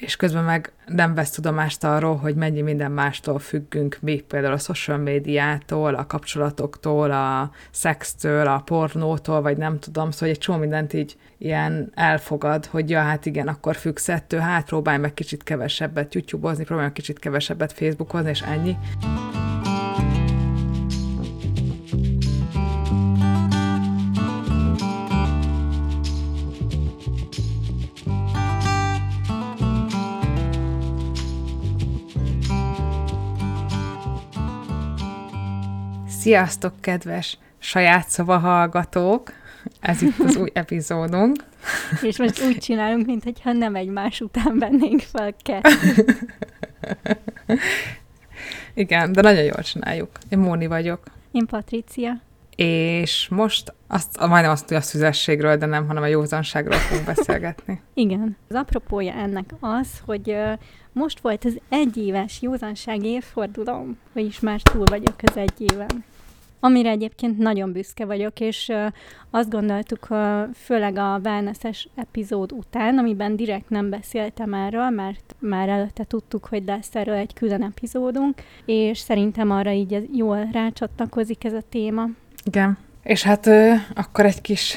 [0.00, 4.58] és közben meg nem vesz tudomást arról, hogy mennyi minden mástól függünk mi, például a
[4.58, 10.92] social médiától, a kapcsolatoktól, a szextől, a pornótól, vagy nem tudom, szóval egy csomó mindent
[10.92, 16.14] így ilyen elfogad, hogy ja, hát igen, akkor függsz ettől, hát próbálj meg kicsit kevesebbet
[16.14, 18.76] YouTube-ozni, próbálj meg kicsit kevesebbet Facebookozni, és ennyi.
[36.30, 39.32] Sziasztok, kedves saját szava hallgatók!
[39.80, 41.44] Ez itt az új epizódunk.
[42.08, 45.60] És most úgy csinálunk, mintha nem egymás után vennénk fel kell.
[48.74, 50.10] Igen, de nagyon jól csináljuk.
[50.28, 51.00] Én Móni vagyok.
[51.30, 52.20] Én Patricia.
[52.56, 57.80] És most azt, majdnem azt, hogy a szüzességről, de nem, hanem a józanságról fogunk beszélgetni.
[57.94, 58.36] Igen.
[58.48, 60.36] Az apropója ennek az, hogy
[60.92, 66.04] most volt az egyéves józanság évfordulóm, vagyis már túl vagyok az egy éven
[66.60, 68.72] amire egyébként nagyon büszke vagyok, és
[69.30, 70.08] azt gondoltuk,
[70.54, 76.62] főleg a wellness epizód után, amiben direkt nem beszéltem erről, mert már előtte tudtuk, hogy
[76.66, 82.06] lesz erről egy külön epizódunk, és szerintem arra így jól rácsatlakozik ez a téma.
[82.44, 82.78] Igen.
[83.02, 84.76] És hát ö, akkor egy kis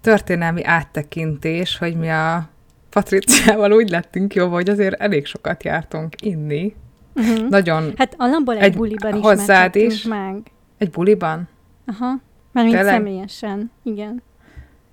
[0.00, 2.48] történelmi áttekintés, hogy mi a
[2.90, 6.74] Patriciával úgy lettünk jó, hogy azért elég sokat jártunk inni.
[7.14, 7.48] Uh-huh.
[7.48, 7.92] Nagyon...
[7.96, 10.02] Hát alapból egy, egy buliban is hozzád is.
[10.02, 10.36] meg.
[10.84, 11.48] Egy buliban?
[11.86, 12.14] Aha.
[12.52, 14.22] Mert mint személyesen, igen.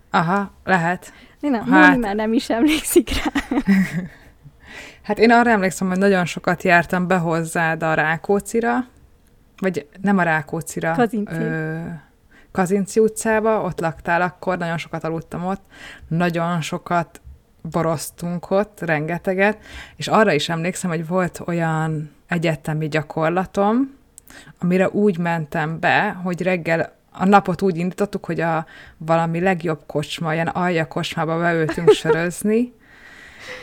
[0.10, 1.14] Aha, lehet.
[1.40, 1.98] Én nem, hát...
[1.98, 3.58] már nem is emlékszik rá.
[5.08, 8.86] hát én arra emlékszem, hogy nagyon sokat jártam be hozzád a Rákócira,
[9.58, 10.92] vagy nem a Rákócira.
[10.92, 11.34] Kazinci.
[11.34, 11.80] Ö,
[12.52, 15.62] Kazinci utcába, ott laktál akkor, nagyon sokat aludtam ott,
[16.08, 17.22] nagyon sokat
[17.72, 19.58] boroztunk ott, rengeteget,
[19.96, 24.00] és arra is emlékszem, hogy volt olyan egyetemi gyakorlatom,
[24.60, 28.66] amire úgy mentem be, hogy reggel a napot úgy indítottuk, hogy a
[28.98, 32.74] valami legjobb kocsma, ilyen alja kocsmába beültünk sörözni,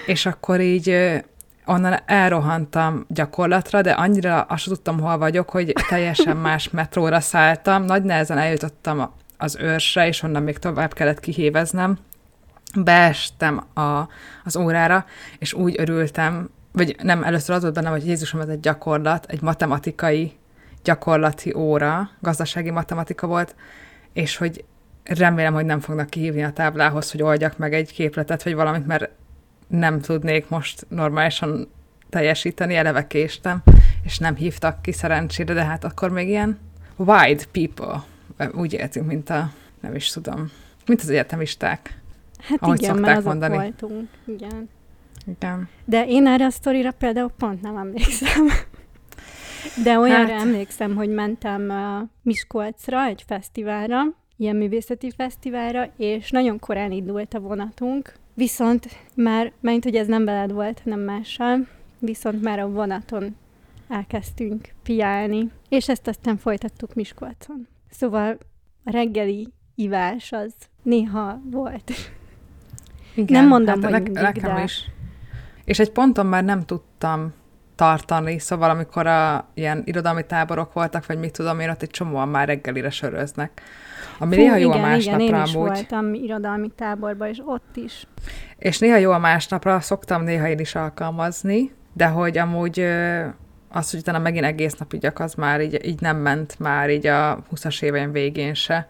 [0.07, 1.21] és akkor így
[1.69, 7.85] onnan elrohantam gyakorlatra, de annyira azt tudtam, hol vagyok, hogy teljesen más metróra szálltam.
[7.85, 11.99] Nagy nehezen eljutottam az őrsre, és onnan még tovább kellett kihéveznem.
[12.77, 14.09] Beestem a,
[14.45, 15.05] az órára,
[15.39, 19.43] és úgy örültem, vagy nem, először az volt bennem, hogy Jézusom, ez egy gyakorlat, egy
[19.43, 20.38] matematikai
[20.89, 23.55] gyakorlati óra, gazdasági matematika volt,
[24.13, 24.65] és hogy
[25.05, 29.11] remélem, hogy nem fognak kihívni a táblához, hogy oldjak meg egy képletet, vagy valamit, mert
[29.67, 31.69] nem tudnék most normálisan
[32.09, 33.63] teljesíteni, eleve késtem,
[34.03, 36.59] és nem hívtak ki szerencsére, de hát akkor még ilyen
[36.97, 38.05] wide people,
[38.53, 39.51] úgy értünk, mint a,
[39.81, 40.51] nem is tudom,
[40.87, 42.01] mint az egyetemisták.
[42.39, 43.57] Hát ahogy igen, szokták mert mondani.
[43.57, 44.69] voltunk, igen.
[45.27, 45.69] Igen.
[45.85, 48.47] De én erre a sztorira például pont nem emlékszem.
[49.83, 50.43] De olyanra hát...
[50.43, 51.73] emlékszem, hogy mentem
[52.23, 54.03] Miskolcra egy fesztiválra,
[54.37, 60.25] ilyen művészeti fesztiválra, és nagyon korán indult a vonatunk, viszont már, mert hogy ez nem
[60.25, 61.67] veled volt, hanem mással,
[61.99, 63.37] viszont már a vonaton
[63.89, 67.69] elkezdtünk piálni, és ezt aztán folytattuk Miskolcon.
[67.91, 68.39] Szóval
[68.85, 71.93] a reggeli ivás az néha volt.
[73.15, 74.63] Igen, nem mondom, hát hogy mindig, nekem de...
[74.63, 74.85] is.
[75.65, 77.33] És egy ponton már nem tudtam
[77.79, 82.29] tartani, szóval amikor a ilyen irodalmi táborok voltak, vagy mit tudom én, ott egy csomóan
[82.29, 83.63] már reggelire söröznek.
[84.19, 85.69] Ami Fú, néha jó igen, a másnapra igen, én is amúgy.
[85.69, 88.07] voltam irodalmi táborban, és ott is.
[88.59, 92.81] És néha jó a másnapra, szoktam néha én is alkalmazni, de hogy amúgy
[93.69, 97.07] az, hogy utána megint egész nap igyak, az már így, így nem ment már így
[97.07, 98.89] a 20-as éveim végén se.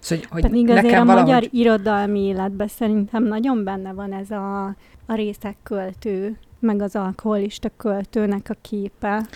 [0.00, 1.32] Szóval, hogy, hogy Pedig azért nekem a valahogy...
[1.32, 4.64] magyar irodalmi életben szerintem nagyon benne van ez a,
[5.06, 9.26] a részek költő meg az alkoholista költőnek a képe,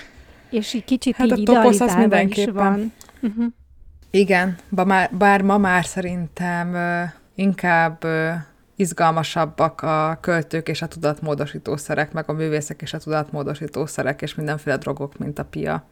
[0.51, 2.93] és így kicsit hát így idealizálva is van.
[3.21, 3.45] Uh-huh.
[4.11, 8.31] Igen, bár, bár ma már szerintem uh, inkább uh,
[8.77, 15.19] izgalmasabbak a költők és a tudatmódosítószerek, meg a művészek és a tudatmódosítószerek, és mindenféle drogok,
[15.19, 15.87] mint a pia.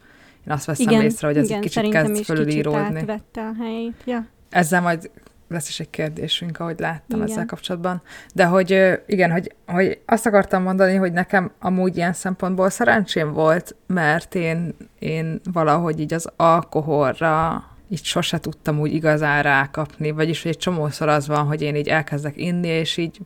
[0.47, 3.01] Én azt veszem igen, észre, hogy ez igen, egy kicsit kezd fölülíródni.
[3.01, 4.27] Igen, a helyét, ja.
[4.51, 5.11] Ezzel majd
[5.49, 7.31] lesz is egy kérdésünk, ahogy láttam igen.
[7.31, 8.03] ezzel kapcsolatban.
[8.35, 13.75] De hogy igen, hogy, hogy azt akartam mondani, hogy nekem amúgy ilyen szempontból szerencsém volt,
[13.87, 20.51] mert én, én valahogy így az alkoholra így sose tudtam úgy igazán rákapni, vagyis hogy
[20.51, 23.19] egy csomószor az van, hogy én így elkezdek inni, és így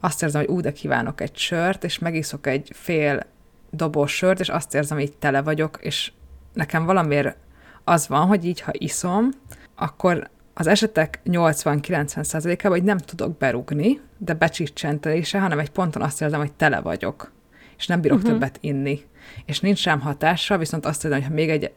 [0.00, 3.22] azt érzem, hogy úgy de kívánok egy sört, és megiszok egy fél
[3.70, 6.12] doboz sört, és azt érzem, hogy így tele vagyok, és
[6.52, 7.36] nekem valamiért
[7.84, 9.28] az van, hogy így, ha iszom,
[9.76, 16.40] akkor az esetek 80-90%-ában, hogy nem tudok berugni, de becsicsentelése, hanem egy ponton azt érzem,
[16.40, 17.32] hogy tele vagyok,
[17.76, 18.32] és nem bírok uh-huh.
[18.32, 19.00] többet inni.
[19.44, 21.72] És nincs rám hatása, viszont azt érzem, hogy ha még egy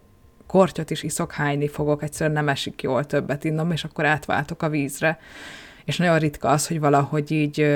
[0.48, 4.69] kortyot is iszok, hányni fogok, egyszerűen nem esik jól többet innom, és akkor átváltok a
[4.69, 5.19] vízre.
[5.86, 7.68] És nagyon ritka az, hogy valahogy így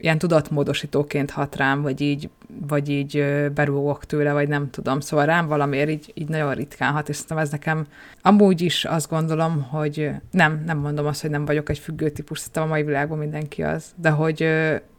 [0.00, 2.30] ilyen tudatmódosítóként hat rám, vagy így,
[2.68, 3.24] vagy így
[3.54, 5.00] berúgok tőle, vagy nem tudom.
[5.00, 7.86] Szóval rám valamiért így, így nagyon ritkán hat, és szerintem ez nekem
[8.22, 12.38] amúgy is azt gondolom, hogy nem, nem mondom azt, hogy nem vagyok egy függő típus,
[12.38, 14.36] szerintem a mai világban mindenki az, de hogy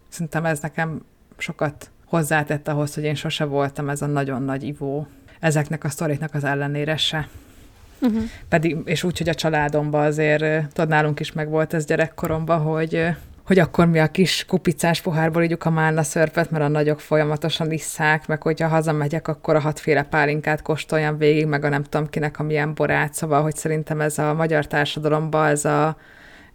[0.10, 1.02] szerintem ez nekem
[1.38, 5.07] sokat hozzátett ahhoz, hogy én sose voltam ez a nagyon nagy ivó
[5.40, 7.28] ezeknek a sztoriknak az ellenére se.
[8.02, 8.24] Uh-huh.
[8.50, 13.07] Pedig, és úgy, hogy a családomban azért, tudod, nálunk is meg volt ez gyerekkoromban, hogy
[13.50, 17.72] hogy akkor mi a kis kupicás pohárból ígyuk a málna szörpet, mert a nagyok folyamatosan
[17.72, 22.40] isszák, meg hogyha hazamegyek, akkor a hatféle pálinkát kóstoljam végig, meg a nem tudom kinek
[22.40, 25.98] a milyen borát, szóval, hogy szerintem ez a magyar társadalomban ez a,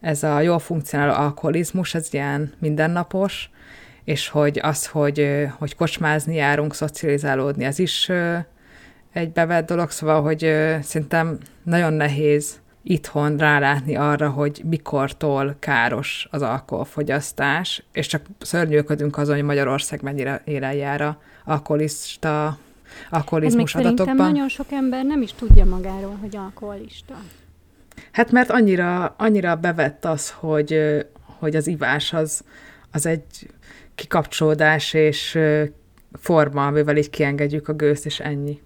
[0.01, 3.51] ez a jól funkcionáló alkoholizmus, ez ilyen mindennapos,
[4.05, 8.11] és hogy az, hogy, hogy kocsmázni járunk, szocializálódni, ez is
[9.13, 10.39] egy bevett dolog, szóval, hogy
[10.83, 19.35] szerintem nagyon nehéz itthon rálátni arra, hogy mikortól káros az alkoholfogyasztás, és csak szörnyűködünk azon,
[19.35, 22.59] hogy Magyarország mennyire élen jár a alkoholista,
[23.11, 24.17] alkoholizmus Ez még adatokban.
[24.17, 27.15] Szerintem nagyon sok ember nem is tudja magáról, hogy alkoholista.
[28.13, 30.81] Hát mert annyira, annyira bevett az, hogy,
[31.25, 32.45] hogy az ivás az,
[32.93, 33.51] az egy
[33.95, 35.39] kikapcsolódás és
[36.13, 38.61] forma, amivel így kiengedjük a gőzt, és ennyi.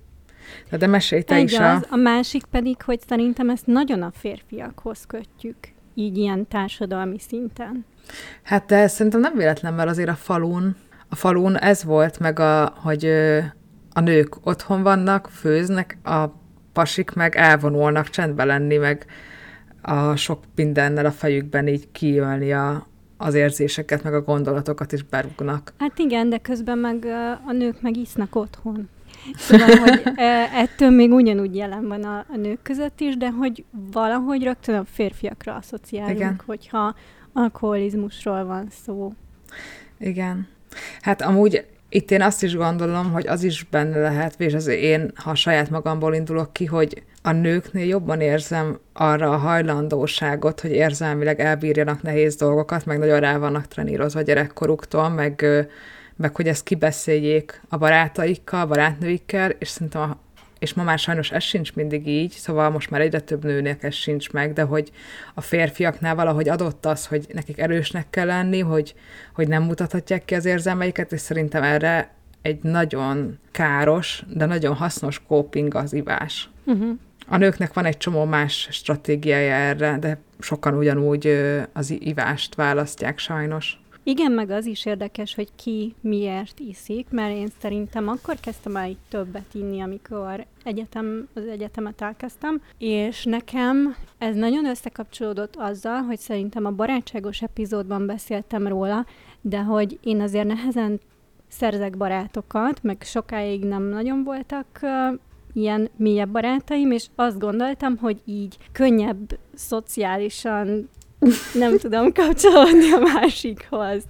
[0.70, 1.86] De mesélj te Egy is az, a...
[1.90, 5.56] a másik pedig, hogy szerintem ezt nagyon a férfiakhoz kötjük,
[5.94, 7.84] így ilyen társadalmi szinten.
[8.42, 10.76] Hát de szerintem nem véletlen, mert azért a falun,
[11.08, 13.04] a falun ez volt, meg a, hogy
[13.92, 16.24] a nők otthon vannak, főznek, a
[16.72, 19.06] pasik meg elvonulnak csendben lenni, meg
[19.82, 22.86] a sok mindennel a fejükben így kijölni a,
[23.16, 25.72] az érzéseket, meg a gondolatokat is berúgnak.
[25.78, 27.04] Hát igen, de közben meg
[27.46, 28.88] a nők meg isznak otthon.
[29.36, 30.02] Szóval, hogy
[30.54, 34.84] ettől még ugyanúgy jelen van a, a nők között is, de hogy valahogy rögtön a
[34.92, 36.40] férfiakra asszociálunk, Igen.
[36.46, 36.94] hogyha
[37.32, 39.12] alkoholizmusról van szó.
[39.98, 40.48] Igen.
[41.00, 45.10] Hát amúgy itt én azt is gondolom, hogy az is benne lehet, és az én,
[45.14, 51.40] ha saját magamból indulok ki, hogy a nőknél jobban érzem arra a hajlandóságot, hogy érzelmileg
[51.40, 55.46] elbírjanak nehéz dolgokat, meg nagyon rá vannak trenírozva gyerekkoruktól, meg
[56.18, 60.18] meg hogy ezt kibeszéljék a barátaikkal, barátnőikkel, és szerintem a,
[60.58, 63.94] és ma már sajnos ez sincs mindig így, szóval most már egyre több nőnek ez
[63.94, 64.90] sincs meg, de hogy
[65.34, 68.94] a férfiaknál valahogy adott az, hogy nekik erősnek kell lenni, hogy,
[69.34, 75.22] hogy nem mutathatják ki az érzelmeiket, és szerintem erre egy nagyon káros, de nagyon hasznos
[75.26, 76.50] coping az ivás.
[76.64, 76.98] Uh-huh.
[77.28, 81.40] A nőknek van egy csomó más stratégiája erre, de sokan ugyanúgy
[81.72, 83.80] az ivást választják sajnos.
[84.08, 88.88] Igen, meg az is érdekes, hogy ki miért iszik, mert én szerintem akkor kezdtem el
[88.88, 96.18] így többet inni, amikor egyetem, az egyetemet elkezdtem, és nekem ez nagyon összekapcsolódott azzal, hogy
[96.18, 99.06] szerintem a barátságos epizódban beszéltem róla,
[99.40, 101.00] de hogy én azért nehezen
[101.48, 104.80] szerzek barátokat, meg sokáig nem nagyon voltak
[105.52, 110.88] ilyen mélyebb barátaim, és azt gondoltam, hogy így könnyebb szociálisan
[111.54, 114.02] nem tudom kapcsolódni a másikhoz.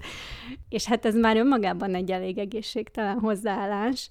[0.68, 4.10] És hát ez már önmagában egy elég egészségtelen hozzáállás.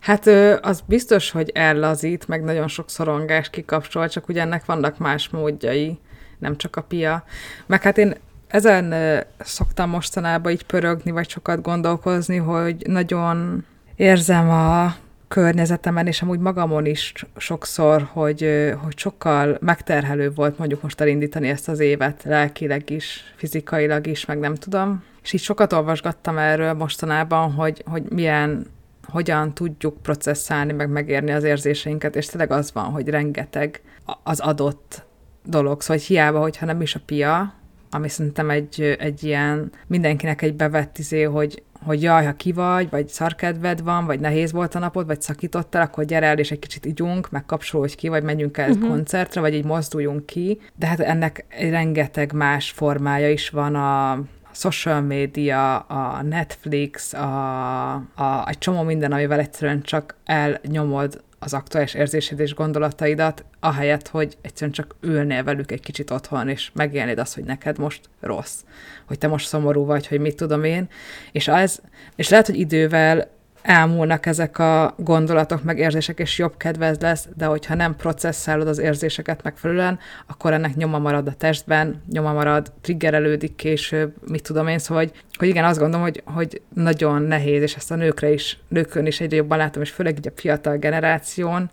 [0.00, 0.26] Hát
[0.62, 5.98] az biztos, hogy ellazít, meg nagyon sok szorongás kikapcsol, csak ugye ennek vannak más módjai,
[6.38, 7.24] nem csak a pia.
[7.66, 8.14] Meg hát én
[8.46, 8.94] ezen
[9.38, 13.64] szoktam mostanában így pörögni, vagy sokat gondolkozni, hogy nagyon
[13.96, 14.94] érzem a
[15.28, 21.68] környezetemen, és amúgy magamon is sokszor, hogy, hogy sokkal megterhelő volt mondjuk most elindítani ezt
[21.68, 25.02] az évet, lelkileg is, fizikailag is, meg nem tudom.
[25.22, 28.66] És így sokat olvasgattam erről mostanában, hogy, hogy milyen,
[29.04, 33.80] hogyan tudjuk processzálni, meg megérni az érzéseinket, és tényleg az van, hogy rengeteg
[34.22, 35.06] az adott
[35.44, 35.80] dolog.
[35.80, 37.54] Szóval hogy hiába, hogyha nem is a pia,
[37.90, 42.90] ami szerintem egy, egy ilyen mindenkinek egy bevett izé, hogy hogy jaj, ha ki vagy,
[42.90, 46.58] vagy szarkedved van, vagy nehéz volt a napod, vagy szakítottál, akkor gyere el, és egy
[46.58, 48.88] kicsit ígyunk, meg kapcsolódj ki, vagy menjünk el uh-huh.
[48.88, 50.60] koncertre, vagy így mozduljunk ki.
[50.74, 54.20] De hát ennek rengeteg más formája is van a
[54.52, 61.94] social media, a Netflix, a, a, egy csomó minden, amivel egyszerűen csak elnyomod az aktuális
[61.94, 67.34] érzésed és gondolataidat, ahelyett, hogy egyszerűen csak ülnél velük egy kicsit otthon, és megélnéd azt,
[67.34, 68.60] hogy neked most rossz,
[69.06, 70.88] hogy te most szomorú vagy, hogy mit tudom én,
[71.32, 71.82] és, az,
[72.16, 73.30] és lehet, hogy idővel
[73.68, 78.78] elmúlnak ezek a gondolatok, meg érzések, és jobb kedvez lesz, de hogyha nem processzálod az
[78.78, 84.78] érzéseket megfelelően, akkor ennek nyoma marad a testben, nyoma marad, triggerelődik később, mit tudom én,
[84.78, 88.58] szóval, hogy, hogy igen, azt gondolom, hogy, hogy nagyon nehéz, és ezt a nőkre is,
[88.68, 91.70] nőkön is egyre jobban látom, és főleg így a fiatal generáción,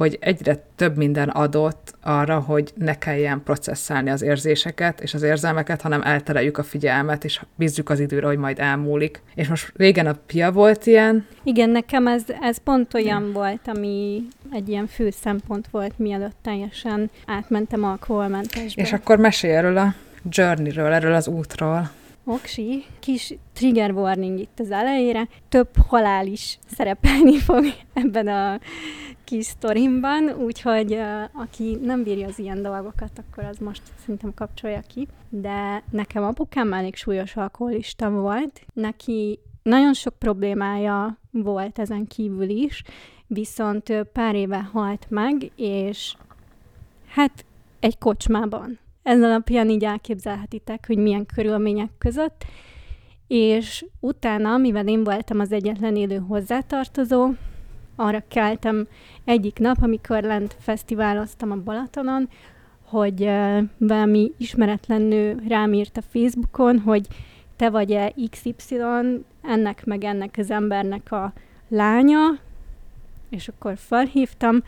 [0.00, 5.80] hogy egyre több minden adott arra, hogy ne kelljen processzálni az érzéseket és az érzelmeket,
[5.80, 9.22] hanem eltereljük a figyelmet, és bízzuk az időre, hogy majd elmúlik.
[9.34, 11.26] És most régen a pia volt ilyen.
[11.42, 13.32] Igen, nekem ez, ez pont olyan hmm.
[13.32, 18.82] volt, ami egy ilyen fő szempont volt, mielőtt teljesen átmentem alkoholmentesbe.
[18.82, 19.94] És akkor mesélj erről a
[20.30, 21.90] journeyről, erről az útról.
[22.30, 25.28] Oksi, kis trigger warning itt az elejére.
[25.48, 28.60] Több halál is szerepelni fog ebben a
[29.24, 30.98] kis sztorimban, úgyhogy
[31.32, 35.08] aki nem bírja az ilyen dolgokat, akkor az most szerintem kapcsolja ki.
[35.28, 38.60] De nekem apukám elég súlyos alkoholista volt.
[38.72, 42.82] Neki nagyon sok problémája volt ezen kívül is,
[43.26, 46.14] viszont pár éve halt meg, és
[47.06, 47.44] hát
[47.80, 48.78] egy kocsmában.
[49.02, 52.44] Ez alapján így elképzelhetitek, hogy milyen körülmények között.
[53.26, 57.30] És utána, mivel én voltam az egyetlen élő hozzátartozó,
[57.96, 58.88] arra keltem
[59.24, 62.28] egyik nap, amikor lent fesztiváloztam a Balatonon,
[62.84, 63.30] hogy
[63.78, 67.06] valami ismeretlen nő rám írt a Facebookon, hogy
[67.56, 68.76] te vagy-e XY,
[69.42, 71.32] ennek meg ennek az embernek a
[71.68, 72.18] lánya,
[73.28, 74.62] és akkor felhívtam,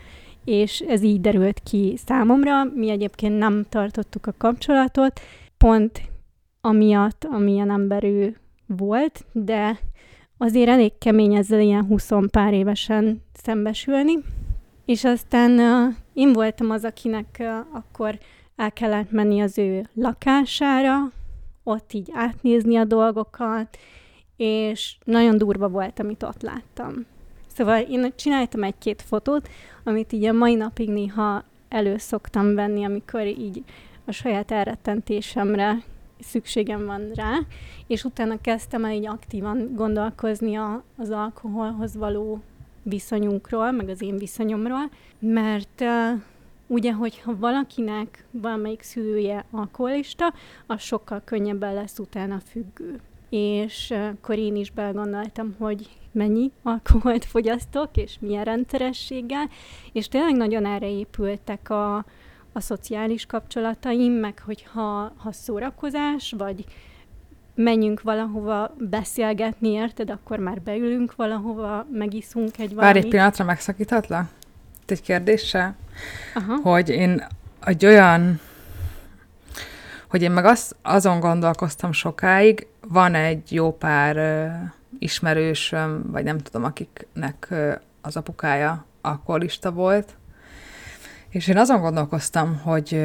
[0.45, 2.63] és ez így derült ki számomra.
[2.63, 5.19] Mi egyébként nem tartottuk a kapcsolatot,
[5.57, 6.01] pont
[6.61, 9.79] amiatt, amilyen ember ő volt, de
[10.37, 14.13] azért elég kemény ezzel ilyen 20 pár évesen szembesülni.
[14.85, 18.17] És aztán uh, én voltam az, akinek uh, akkor
[18.55, 21.11] el kellett menni az ő lakására,
[21.63, 23.77] ott így átnézni a dolgokat,
[24.37, 27.05] és nagyon durva volt, amit ott láttam.
[27.55, 29.49] Szóval én csináltam egy-két fotót,
[29.83, 33.63] amit így a mai napig néha elő szoktam venni, amikor így
[34.05, 35.83] a saját elrettentésemre
[36.19, 37.37] szükségem van rá,
[37.87, 42.41] és utána kezdtem el így aktívan gondolkozni a, az alkoholhoz való
[42.83, 46.21] viszonyunkról, meg az én viszonyomról, mert uh,
[46.67, 50.33] ugye, hogyha valakinek valamelyik szülője alkoholista,
[50.65, 52.99] az sokkal könnyebben lesz utána függő.
[53.29, 59.49] És uh, akkor én is belgondoltam, hogy mennyi alkoholt fogyasztok, és milyen rendszerességgel,
[59.91, 61.95] és tényleg nagyon erre épültek a,
[62.51, 66.65] a szociális kapcsolataim, meg hogyha ha szórakozás, vagy
[67.55, 72.93] menjünk valahova beszélgetni, érted, akkor már beülünk valahova, megiszunk egy valamit.
[72.93, 74.29] Várj egy pillanatra, megszakíthatlak?
[74.85, 75.75] Egy kérdéssel?
[76.35, 76.55] Aha.
[76.55, 77.23] Hogy én
[77.65, 78.39] egy olyan,
[80.09, 84.15] hogy én meg az, azon gondolkoztam sokáig, van egy jó pár
[85.03, 87.53] ismerősöm, vagy nem tudom, akiknek
[88.01, 90.15] az apukája alkoholista volt,
[91.29, 93.01] és én azon gondolkoztam, hogy,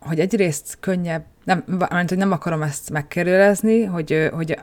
[0.00, 4.58] hogy egyrészt könnyebb, nem, mert hogy nem akarom ezt megkérdezni, hogy, hogy,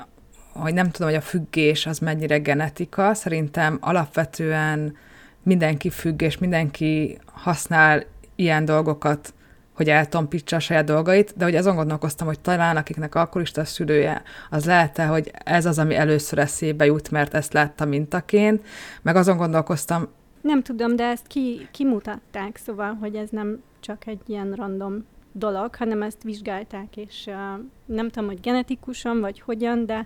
[0.54, 3.13] hogy nem tudom, hogy a függés az mennyire genetika.
[3.13, 4.96] Szerintem alapvetően
[5.44, 8.04] mindenki függ, és mindenki használ
[8.36, 9.34] ilyen dolgokat,
[9.75, 14.22] hogy eltompítsa a saját dolgait, de hogy azon gondolkoztam, hogy talán akiknek alkoholista a szülője,
[14.50, 18.65] az lehet-e, hogy ez az, ami először eszébe jut, mert ezt látta mintaként,
[19.01, 20.08] meg azon gondolkoztam,
[20.46, 25.75] nem tudom, de ezt ki, kimutatták, szóval, hogy ez nem csak egy ilyen random dolog,
[25.75, 27.34] hanem ezt vizsgálták, és uh,
[27.86, 30.05] nem tudom, hogy genetikusan, vagy hogyan, de...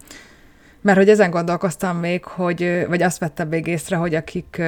[0.82, 4.62] Mert hogy ezen gondolkoztam még, hogy, vagy azt vettem még észre, hogy akik,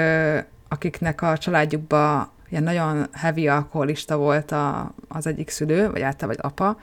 [0.68, 6.52] akiknek a családjukban ilyen nagyon heavy alkoholista volt a, az egyik szülő, vagy általában vagy
[6.52, 6.78] apa,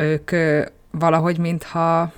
[0.00, 0.30] ők
[0.90, 2.12] valahogy mintha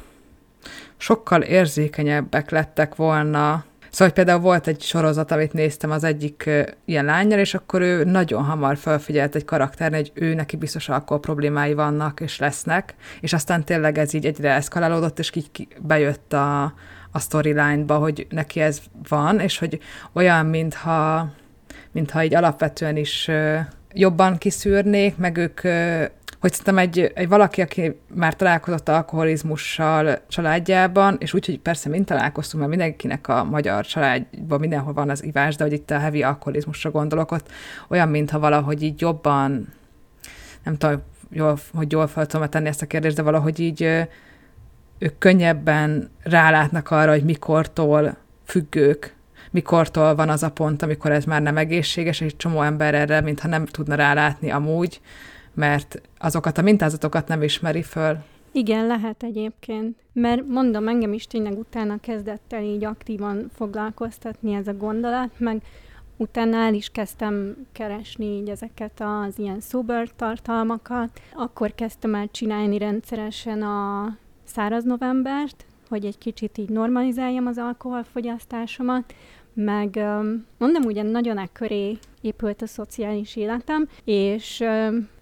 [0.97, 3.65] sokkal érzékenyebbek lettek volna.
[3.91, 6.51] Szóval hogy például volt egy sorozat, amit néztem az egyik
[6.85, 11.21] ilyen lányjal, és akkor ő nagyon hamar felfigyelt egy karakterre, hogy ő neki biztos alkohol
[11.21, 16.63] problémái vannak, és lesznek, és aztán tényleg ez így egyre eszkalálódott, és így bejött a,
[17.11, 19.79] a storyline-ba, hogy neki ez van, és hogy
[20.13, 21.29] olyan, mintha,
[21.95, 23.31] mintha így alapvetően is
[23.93, 25.61] jobban kiszűrnék, meg ők
[26.45, 32.05] hogy szerintem egy, egy valaki, aki már találkozott alkoholizmussal családjában, és úgy, hogy persze mind
[32.05, 36.23] találkoztunk, mert mindenkinek a magyar családban mindenhol van az ivás, de hogy itt a heavy
[36.23, 37.51] alkoholizmusra gondolok, ott
[37.89, 39.69] olyan, mintha valahogy így jobban,
[40.63, 43.83] nem tudom, jól, hogy jól fel tudom tenni ezt a kérdést, de valahogy így
[44.99, 49.14] ők könnyebben rálátnak arra, hogy mikortól függők,
[49.55, 53.21] mikortól van az a pont, amikor ez már nem egészséges, és egy csomó ember erre,
[53.21, 55.01] mintha nem tudna rálátni amúgy,
[55.55, 58.17] mert azokat a mintázatokat nem ismeri föl.
[58.53, 59.97] Igen, lehet egyébként.
[60.13, 65.63] Mert mondom, engem is tényleg utána kezdett el így aktívan foglalkoztatni ez a gondolat, meg
[66.17, 71.21] utána el is kezdtem keresni így ezeket az ilyen sober tartalmakat.
[71.35, 74.09] Akkor kezdtem el csinálni rendszeresen a
[74.45, 79.15] száraz novembert, hogy egy kicsit így normalizáljam az alkoholfogyasztásomat,
[79.55, 80.01] meg
[80.59, 84.65] mondom, ugye nagyon e köré épült a szociális életem, és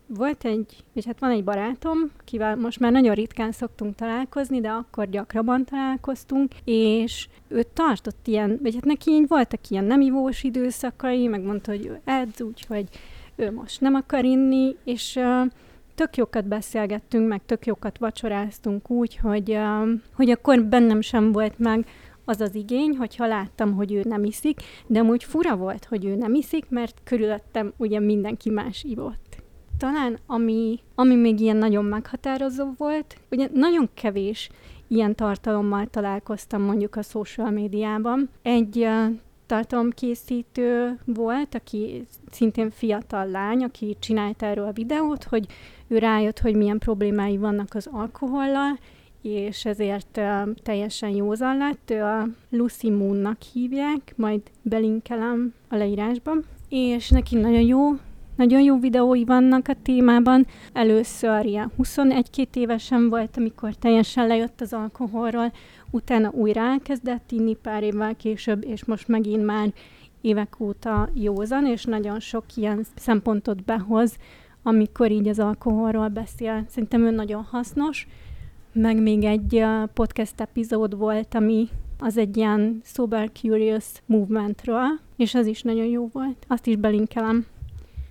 [0.07, 4.69] volt egy, vagy hát van egy barátom, kivel most már nagyon ritkán szoktunk találkozni, de
[4.69, 10.43] akkor gyakrabban találkoztunk, és ő tartott ilyen, vagy hát neki így voltak ilyen nem ivós
[10.43, 12.89] időszakai, megmondta, hogy ő edz, úgyhogy
[13.37, 15.21] ő most nem akar inni, és
[15.95, 21.59] tök jókat beszélgettünk, meg tök jókat vacsoráztunk úgy, hogy, uh, hogy akkor bennem sem volt
[21.59, 21.87] meg
[22.25, 26.15] az az igény, hogyha láttam, hogy ő nem iszik, de amúgy fura volt, hogy ő
[26.15, 29.43] nem iszik, mert körülöttem ugye mindenki más ivott
[29.83, 34.51] talán ami, ami még ilyen nagyon meghatározó volt, ugye nagyon kevés
[34.89, 38.29] ilyen tartalommal találkoztam mondjuk a social médiában.
[38.43, 39.15] Egy uh,
[39.47, 45.47] tartalomkészítő volt, aki szintén fiatal lány, aki csinált erről a videót, hogy
[45.89, 48.79] ő rájött, hogy milyen problémái vannak az alkohollal,
[49.23, 51.91] és ezért uh, teljesen józan lett.
[51.91, 56.45] Ő a Lucy Moonnak hívják, majd belinkelem a leírásban.
[56.69, 57.91] És neki nagyon jó
[58.37, 60.47] nagyon jó videói vannak a témában.
[60.73, 65.53] Először ilyen 21-2 évesen volt, amikor teljesen lejött az alkoholról,
[65.91, 69.73] utána újra elkezdett inni pár évvel később, és most megint már
[70.21, 74.17] évek óta józan, és nagyon sok ilyen szempontot behoz,
[74.63, 76.65] amikor így az alkoholról beszél.
[76.69, 78.07] Szerintem ő nagyon hasznos.
[78.73, 79.65] Meg még egy
[79.95, 84.87] podcast epizód volt, ami az egy ilyen Sober Curious movementről,
[85.17, 86.45] és az is nagyon jó volt.
[86.49, 87.47] Azt is belinkelem.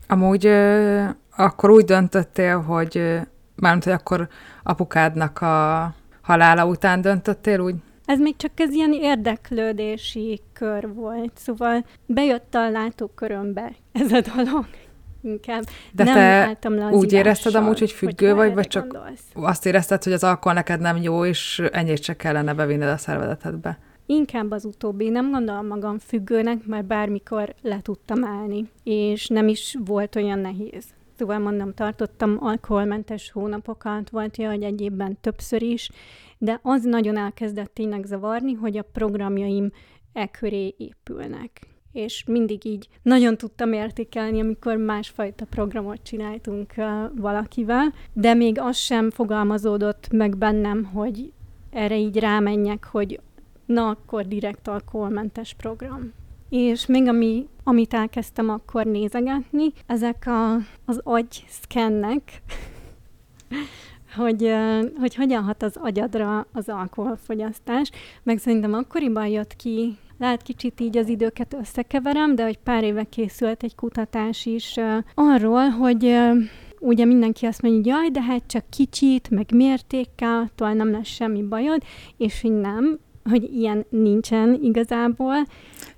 [0.08, 1.04] Amúgy ö,
[1.38, 3.20] akkor úgy döntöttél, hogy
[3.56, 4.28] mármint, hogy akkor
[4.64, 7.76] apukádnak a halála után döntöttél úgy?
[8.06, 14.66] Ez még csak ez ilyen érdeklődési kör volt, szóval bejött a látókörömbe ez a dolog
[15.22, 15.64] inkább.
[15.92, 16.14] De nem
[16.60, 19.24] te le az úgy érezted amúgy, hogy függő hogy vagy, vagy csak gondolsz.
[19.34, 23.80] azt érezted, hogy az alkohol neked nem jó, és ennyit csak kellene bevinned a szervezetedbe?
[24.06, 29.78] Inkább az utóbbi, nem gondolom magam függőnek, mert bármikor le tudtam állni, és nem is
[29.86, 30.86] volt olyan nehéz.
[31.18, 35.90] Szóval mondom, tartottam alkoholmentes hónapokat, volt olyan, hogy egy évben többször is,
[36.38, 39.72] de az nagyon elkezdett tényleg zavarni, hogy a programjaim
[40.14, 41.71] e köré épülnek.
[41.92, 46.74] És mindig így nagyon tudtam értékelni, amikor másfajta programot csináltunk
[47.16, 51.32] valakivel, de még az sem fogalmazódott meg bennem, hogy
[51.70, 53.20] erre így rámenjek, hogy
[53.66, 56.14] na akkor direkt alkoholmentes program.
[56.50, 62.42] És még ami, amit elkezdtem akkor nézegetni, ezek a, az agyszkennek,
[64.18, 64.54] hogy,
[65.00, 67.92] hogy hogyan hat az agyadra az alkoholfogyasztás,
[68.24, 73.04] meg szerintem akkoriban jött ki, lehet kicsit így az időket összekeverem, de hogy pár éve
[73.04, 74.76] készült egy kutatás is
[75.16, 76.16] arról, hogy
[76.80, 81.08] ugye mindenki azt mondja, hogy jaj, de hát csak kicsit, meg mértékkel, attól nem lesz
[81.08, 81.84] semmi bajod,
[82.18, 85.36] és hogy nem, hogy ilyen nincsen igazából.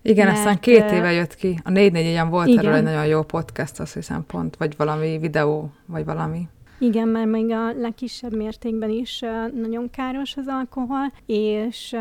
[0.01, 1.59] Igen, mert, aztán két éve jött ki.
[1.63, 2.59] A 4 4 volt igen.
[2.59, 6.47] erről egy nagyon jó podcast, azt hiszem pont, vagy valami videó, vagy valami.
[6.79, 9.19] Igen, mert még a legkisebb mértékben is
[9.53, 11.95] nagyon káros az alkohol, és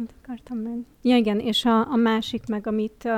[0.00, 0.78] mit akartam meg?
[1.02, 3.08] Ja, igen, és a, a másik meg, amit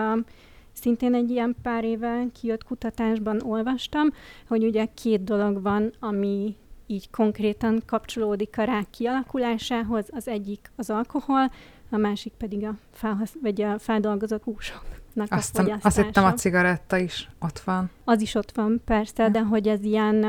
[0.73, 4.09] szintén egy ilyen pár éve kijött kutatásban olvastam,
[4.49, 10.91] hogy ugye két dolog van, ami így konkrétan kapcsolódik a rák kialakulásához, az egyik az
[10.91, 11.51] alkohol,
[11.91, 15.87] a másik pedig a, felhasz, vagy a feldolgozott húsoknak azt a fogyasztása.
[15.87, 17.91] Azt hittem a cigaretta is ott van.
[18.05, 20.25] Az is ott van, persze, de hogy ez ilyen,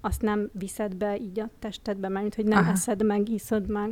[0.00, 2.70] azt nem viszed be így a testedbe, mert hogy nem Aha.
[2.70, 3.90] eszed meg, iszod meg.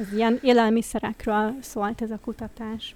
[0.00, 2.94] Ez ilyen élelmiszerekről szólt ez a kutatás.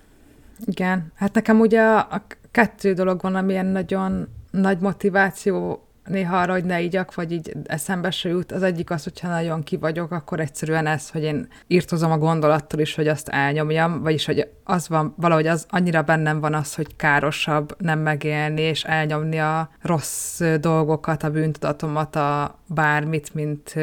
[0.65, 6.40] Igen, hát nekem ugye a, a kettő dolog van, ami ilyen nagyon nagy motiváció néha
[6.40, 8.53] arra, hogy ne igyak, vagy így eszembe se jut.
[8.53, 12.81] Az egyik az, hogyha nagyon ki vagyok, akkor egyszerűen ez, hogy én írtozom a gondolattól
[12.81, 16.97] is, hogy azt elnyomjam, vagyis, hogy az van, valahogy az annyira bennem van az, hogy
[16.97, 23.75] károsabb nem megélni, és elnyomni a rossz dolgokat, a bűntudatomat, a bármit, mint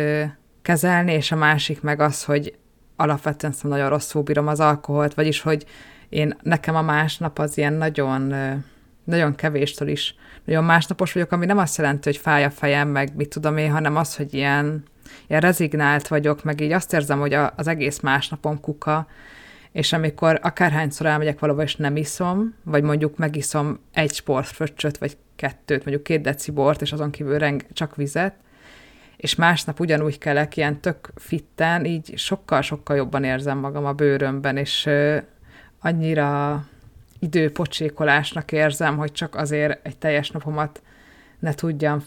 [0.62, 2.58] kezelni, és a másik meg az, hogy
[2.96, 5.66] alapvetően szóval nagyon rosszul bírom az alkoholt, vagyis, hogy
[6.10, 8.34] én nekem a másnap az ilyen nagyon,
[9.04, 10.16] nagyon kevéstől is.
[10.46, 13.72] Nagyon másnapos vagyok, ami nem azt jelenti, hogy fáj a fejem, meg mit tudom én,
[13.72, 14.84] hanem az, hogy ilyen,
[15.28, 19.08] ilyen rezignált vagyok, meg így azt érzem, hogy a, az egész másnapom kuka,
[19.72, 25.84] és amikor akárhányszor elmegyek valahova, és nem iszom, vagy mondjuk megiszom egy sportfröccsöt, vagy kettőt,
[25.84, 28.36] mondjuk két deci bort, és azon kívül reng csak vizet,
[29.18, 34.90] és másnap ugyanúgy kelek, ilyen tök fitten, így sokkal-sokkal jobban érzem magam a bőrömben, és
[35.80, 36.64] annyira
[37.24, 40.82] időpocsékolásnak érzem, hogy csak azért egy teljes napomat
[41.40, 42.04] ne tudjam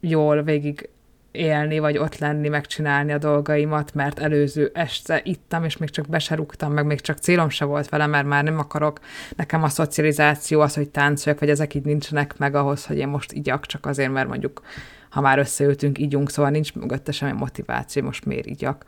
[0.00, 0.88] jól végig
[1.30, 6.72] élni, vagy ott lenni, megcsinálni a dolgaimat, mert előző este ittam, és még csak beserúgtam,
[6.72, 9.00] meg még csak célom se volt vele, mert már nem akarok.
[9.36, 13.32] Nekem a szocializáció az, hogy táncoljak, vagy ezek így nincsenek meg ahhoz, hogy én most
[13.32, 14.62] igyak, csak azért, mert mondjuk
[15.10, 18.84] ha már összeültünk, ígyunk, szóval nincs mögötte semmi motiváció, most miért igyak.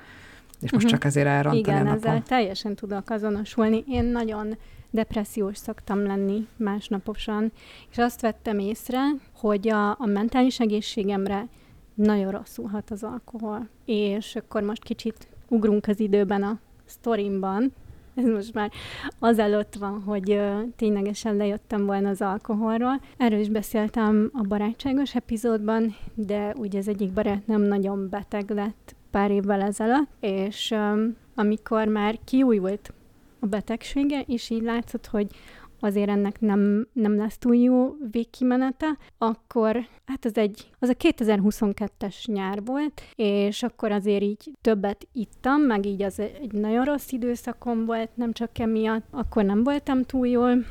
[0.61, 0.91] És most uh-huh.
[0.91, 1.97] csak ezért elrontani Igen, a napom.
[1.97, 3.85] ezzel teljesen tudok azonosulni.
[3.89, 4.57] Én nagyon
[4.97, 7.53] depressziós szoktam lenni másnaposan,
[7.91, 9.01] és azt vettem észre,
[9.35, 11.47] hogy a, a mentális egészségemre
[11.95, 13.69] nagyon rosszul hat az alkohol.
[13.85, 17.73] És akkor most kicsit ugrunk az időben a sztorimban,
[18.15, 18.71] ez most már
[19.19, 23.01] azelőtt van, hogy uh, ténylegesen lejöttem volna az alkoholról.
[23.17, 29.31] Erről is beszéltem a barátságos epizódban, de ugye az egyik barátnőm nagyon beteg lett pár
[29.31, 32.93] évvel ezelőtt, és um, amikor már kiújult
[33.41, 35.27] a betegsége, és így látszott, hogy
[35.81, 42.25] azért ennek nem, nem lesz túl jó végkimenete, akkor hát az egy, az a 2022-es
[42.27, 47.85] nyár volt, és akkor azért így többet ittam, meg így az egy nagyon rossz időszakom
[47.85, 50.65] volt, nem csak emiatt, akkor nem voltam túl jól,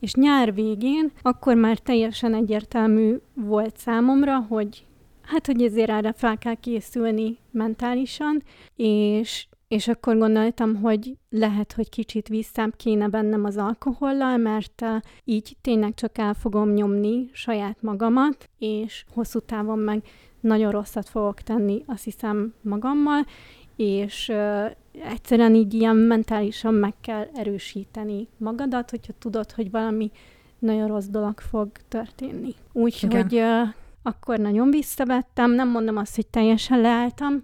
[0.00, 4.86] és nyár végén akkor már teljesen egyértelmű volt számomra, hogy
[5.22, 8.42] hát, hogy ezért erre fel kell készülni mentálisan,
[8.76, 14.96] és és akkor gondoltam, hogy lehet, hogy kicsit visszább kéne bennem az alkohollal, mert uh,
[15.24, 20.02] így tényleg csak el fogom nyomni saját magamat, és hosszú távon meg
[20.40, 23.24] nagyon rosszat fogok tenni, azt hiszem magammal,
[23.76, 30.10] és uh, egyszerűen így ilyen mentálisan meg kell erősíteni magadat, hogyha tudod, hogy valami
[30.58, 32.54] nagyon rossz dolog fog történni.
[32.72, 33.68] Úgyhogy uh,
[34.08, 37.42] akkor nagyon visszavettem, nem mondom azt, hogy teljesen leálltam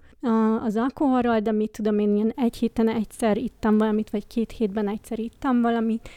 [0.64, 4.88] az alkoholról, de mit tudom én, ilyen egy héten egyszer ittam valamit, vagy két hétben
[4.88, 6.08] egyszer ittam valamit.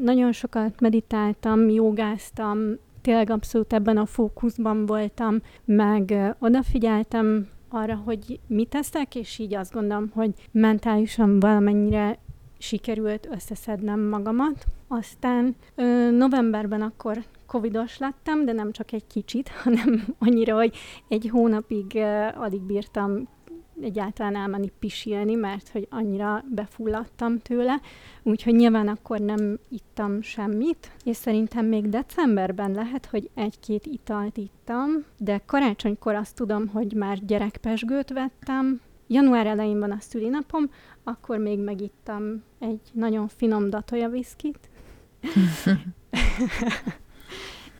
[0.00, 2.58] Nagyon sokat meditáltam, jogáztam,
[3.02, 9.72] tényleg abszolút ebben a fókuszban voltam, meg odafigyeltem arra, hogy mit teszek, és így azt
[9.72, 12.18] gondolom, hogy mentálisan valamennyire
[12.58, 14.64] sikerült összeszednem magamat.
[14.88, 20.76] Aztán ö, novemberben akkor covidos lettem, de nem csak egy kicsit, hanem annyira, hogy
[21.08, 23.28] egy hónapig uh, alig bírtam
[23.82, 27.80] egyáltalán elmenni pisilni, mert hogy annyira befulladtam tőle,
[28.22, 35.04] úgyhogy nyilván akkor nem ittam semmit, és szerintem még decemberben lehet, hogy egy-két italt ittam,
[35.18, 40.70] de karácsonykor azt tudom, hogy már gyerekpesgőt vettem, január elején van a szülinapom,
[41.04, 44.68] akkor még megittam egy nagyon finom datoja viszkit.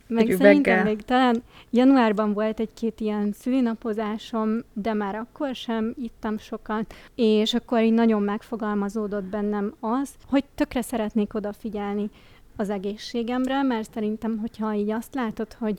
[0.09, 6.93] Meg szerintem még talán januárban volt egy-két ilyen szülinapozásom, de már akkor sem ittam sokat,
[7.15, 12.09] és akkor így nagyon megfogalmazódott bennem az, hogy tökre szeretnék odafigyelni
[12.55, 15.77] az egészségemre, mert szerintem, hogyha így azt látod, hogy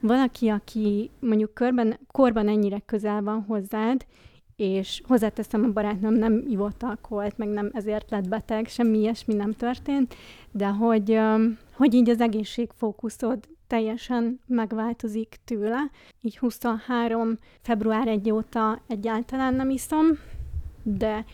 [0.00, 4.06] valaki, aki mondjuk körben, korban ennyire közel van hozzád,
[4.56, 9.52] és hozzáteszem, a barátnőm nem ivott alkoholt, meg nem ezért lett beteg, semmi ilyesmi nem
[9.52, 10.14] történt,
[10.50, 11.18] de hogy,
[11.72, 13.38] hogy így az egészségfókuszod
[13.72, 15.90] teljesen megváltozik tőle.
[16.20, 17.38] Így 23.
[17.60, 20.06] február 1 óta egyáltalán nem iszom,
[20.82, 21.24] de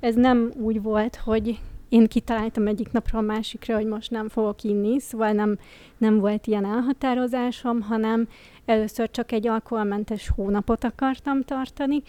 [0.00, 4.62] ez nem úgy volt, hogy én kitaláltam egyik napról a másikra, hogy most nem fogok
[4.62, 5.58] inni, szóval nem,
[5.96, 8.28] nem volt ilyen elhatározásom, hanem
[8.64, 12.02] először csak egy alkoholmentes hónapot akartam tartani,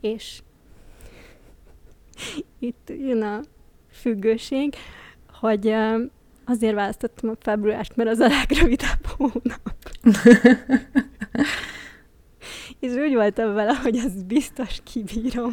[0.00, 0.42] és
[2.58, 3.40] itt jön a
[3.90, 4.74] függőség,
[5.32, 5.74] hogy
[6.50, 9.60] Azért választottam a februárt, mert az a legrövidebb hónap.
[12.80, 15.52] és úgy voltam vele, hogy az biztos kibírom.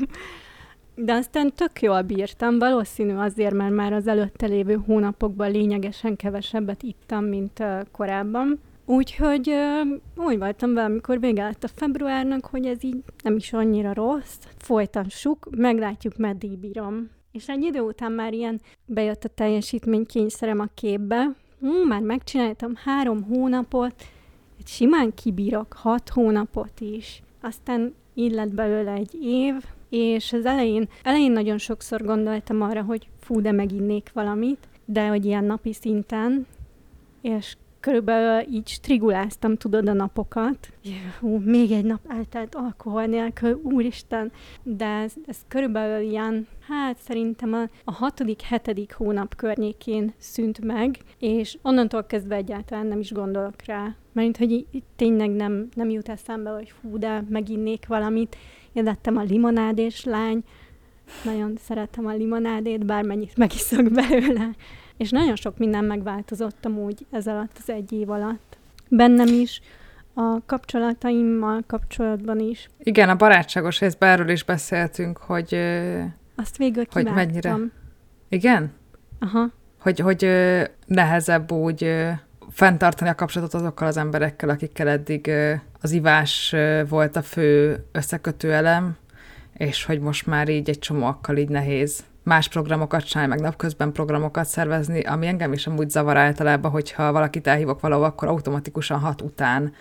[0.95, 6.83] De aztán tök jól bírtam, valószínű azért, mert már az előtte lévő hónapokban lényegesen kevesebbet
[6.83, 8.59] ittam, mint uh, korábban.
[8.85, 13.53] Úgyhogy uh, úgy voltam vele, amikor vége lett a februárnak, hogy ez így nem is
[13.53, 14.37] annyira rossz.
[14.57, 17.09] Folytassuk, meglátjuk, meddig bírom.
[17.35, 21.35] És egy idő után már ilyen bejött a teljesítménykényszerem a képbe.
[21.59, 23.93] Hú, már megcsináltam három hónapot,
[24.59, 27.21] egy simán kibírok hat hónapot is.
[27.41, 29.53] Aztán így lett belőle egy év,
[29.89, 35.25] és az elején, elején nagyon sokszor gondoltam arra, hogy fú, de meginnék valamit, de hogy
[35.25, 36.47] ilyen napi szinten,
[37.21, 40.73] és körülbelül így striguláztam, tudod, a napokat.
[41.19, 44.31] Hú, még egy nap eltelt alkohol nélkül, úristen.
[44.63, 50.97] De ez, ez körülbelül ilyen, hát szerintem a, a hatodik, hetedik hónap környékén szűnt meg,
[51.19, 53.95] és onnantól kezdve egyáltalán nem is gondolok rá.
[54.11, 58.35] Mert hogy így, tényleg nem, nem jut eszembe, hogy fú, de meginnék valamit.
[58.73, 60.43] Én lettem a limonádés lány,
[61.23, 64.49] nagyon szeretem a limonádét, bármennyit megiszok belőle.
[64.97, 68.57] És nagyon sok minden megváltozott amúgy ez alatt, az egy év alatt.
[68.89, 69.61] Bennem is,
[70.13, 72.69] a kapcsolataimmal kapcsolatban is.
[72.77, 75.53] Igen, a barátságos részben erről is beszéltünk, hogy...
[76.35, 77.57] Azt végül hogy mennyire.
[78.29, 78.71] Igen?
[79.19, 79.51] Aha.
[79.79, 80.29] Hogy, hogy
[80.85, 82.05] nehezebb úgy
[82.49, 85.31] fenntartani a kapcsolatot azokkal az emberekkel, akikkel eddig
[85.81, 86.55] az ivás
[86.89, 88.97] volt a fő összekötő elem,
[89.53, 94.45] és hogy most már így egy csomókkal így nehéz más programokat csinálni, meg napközben programokat
[94.45, 99.73] szervezni, ami engem is amúgy zavar általában, hogyha valakit elhívok valahol, akkor automatikusan hat után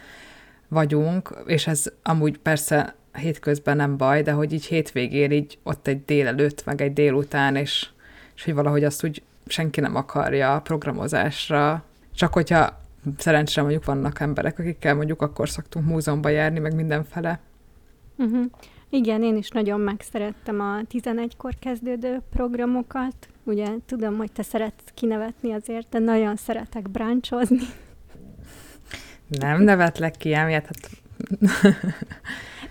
[0.68, 6.04] vagyunk, és ez amúgy persze hétközben nem baj, de hogy így hétvégén így ott egy
[6.04, 7.88] délelőtt, meg egy délután, és,
[8.34, 12.80] és hogy valahogy azt úgy senki nem akarja a programozásra, csak hogyha
[13.16, 17.40] szerencsére mondjuk vannak emberek, akikkel mondjuk akkor szoktunk múzeumban járni, meg mindenfele.
[18.16, 18.44] Uh-huh.
[18.94, 23.14] Igen, én is nagyon megszerettem a 11-kor kezdődő programokat.
[23.44, 27.66] Ugye tudom, hogy te szeretsz kinevetni azért, de nagyon szeretek bráncsozni.
[29.28, 30.90] Nem nevetlek ki, emiatt hát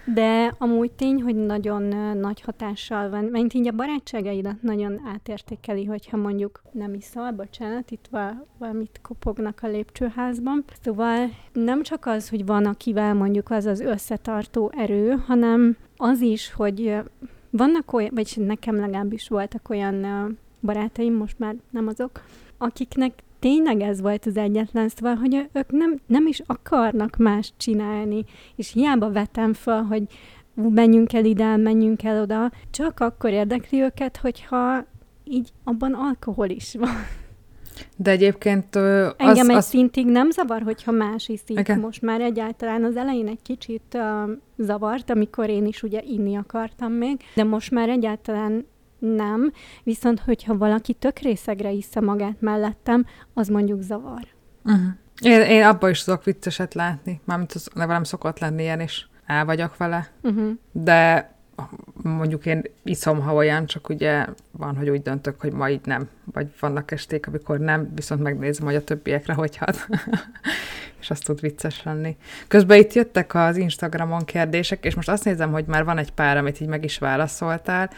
[0.06, 1.82] de amúgy tény, hogy nagyon
[2.18, 8.10] nagy hatással van, mert így a barátságaidat nagyon átértékeli, hogyha mondjuk nem iszol, bocsánat, itt
[8.58, 10.63] valamit kopognak a lépcsőházban.
[10.82, 16.54] Szóval nem csak az, hogy van, akivel mondjuk az az összetartó erő, hanem az is,
[16.54, 16.96] hogy
[17.50, 20.06] vannak olyan, vagy nekem legalábbis voltak olyan
[20.62, 22.22] barátaim, most már nem azok,
[22.58, 28.25] akiknek tényleg ez volt az egyetlen, szóval, hogy ők nem, nem is akarnak más csinálni,
[28.56, 30.03] és hiába vetem fel, hogy
[30.53, 34.86] menjünk el ide, menjünk el oda, csak akkor érdekli őket, hogyha
[35.23, 36.95] így abban alkohol is van.
[37.97, 39.13] De egyébként az...
[39.17, 39.65] Engem egy az...
[39.65, 41.60] szintig nem zavar, hogyha más iszik.
[41.60, 41.75] Okay.
[41.75, 46.91] Most már egyáltalán az elején egy kicsit uh, zavart, amikor én is ugye inni akartam
[46.91, 48.65] még, de most már egyáltalán
[49.04, 49.52] nem,
[49.84, 54.28] viszont hogyha valaki tök részegre iszza magát mellettem, az mondjuk zavar.
[54.63, 54.86] Uh-huh.
[55.22, 59.46] Én, én abban is tudok vicceset látni, mármint az velem szokott lenni ilyen, és el
[59.46, 60.52] vagyok vele, uh-huh.
[60.72, 61.32] de
[61.94, 66.10] mondjuk én iszom, ha olyan, csak ugye van, hogy úgy döntök, hogy ma így nem,
[66.34, 69.88] vagy vannak esték, amikor nem, viszont megnézem, hogy a többiekre hogy hat.
[71.00, 72.18] és azt tud vicces lenni.
[72.48, 76.38] Közben itt jöttek az Instagramon kérdések, és most azt nézem, hogy már van egy pár,
[76.38, 77.89] amit így meg is válaszoltál.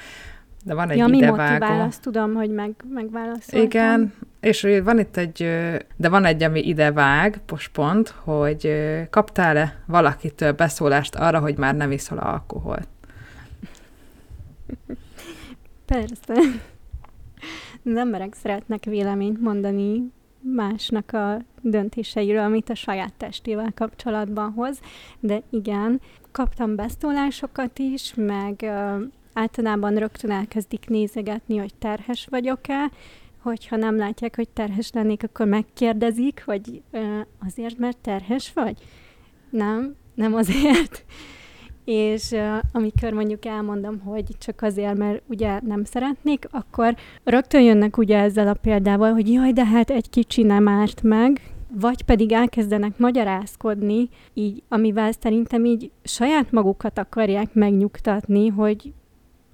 [0.66, 1.54] De van egy ja, idevágó.
[1.54, 3.62] mi válasz, tudom, hogy meg, megválaszoltam.
[3.62, 5.38] Igen, és van itt egy,
[5.96, 7.42] de van egy, ami idevág,
[7.74, 8.74] pont, hogy
[9.10, 12.88] kaptál-e valakitől beszólást arra, hogy már nem iszol alkoholt?
[15.86, 16.34] Persze.
[17.86, 24.80] Az emberek szeretnek véleményt mondani másnak a döntéseiről, amit a saját testével kapcsolatban hoz,
[25.20, 26.02] de igen,
[26.32, 28.72] kaptam beszólásokat is, meg
[29.36, 32.92] általában rögtön elkezdik nézegetni, hogy terhes vagyok-e,
[33.42, 36.82] hogyha nem látják, hogy terhes lennék, akkor megkérdezik, hogy
[37.46, 38.78] azért, mert terhes vagy?
[39.50, 41.06] Nem, nem azért.
[41.86, 42.36] És
[42.72, 48.48] amikor mondjuk elmondom, hogy csak azért, mert ugye nem szeretnék, akkor rögtön jönnek ugye ezzel
[48.48, 54.10] a példával, hogy jaj, de hát egy kicsi nem árt meg, vagy pedig elkezdenek magyarázkodni,
[54.34, 58.94] így, amivel szerintem így saját magukat akarják megnyugtatni, hogy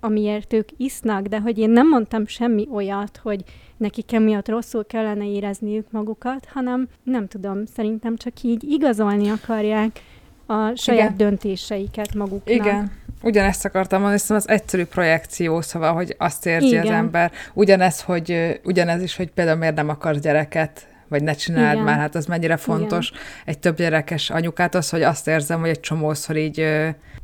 [0.01, 3.43] amiért ők isznak, de hogy én nem mondtam semmi olyat, hogy
[3.77, 10.01] nekik emiatt rosszul kellene érezniük magukat, hanem nem tudom, szerintem csak így igazolni akarják
[10.45, 11.17] a saját Igen.
[11.17, 12.55] döntéseiket maguknak.
[12.55, 12.91] Igen.
[13.23, 16.81] Ugyanezt akartam mondani, hiszem az egyszerű projekció, szóval, hogy azt érzi Igen.
[16.81, 17.31] az ember.
[17.53, 21.85] Ugyanez, hogy, ugyanez is, hogy például miért nem akar gyereket, vagy ne csináld Igen.
[21.85, 23.21] már, hát az mennyire fontos Igen.
[23.45, 26.65] egy több gyerekes anyukát az, hogy azt érzem, hogy egy csomószor így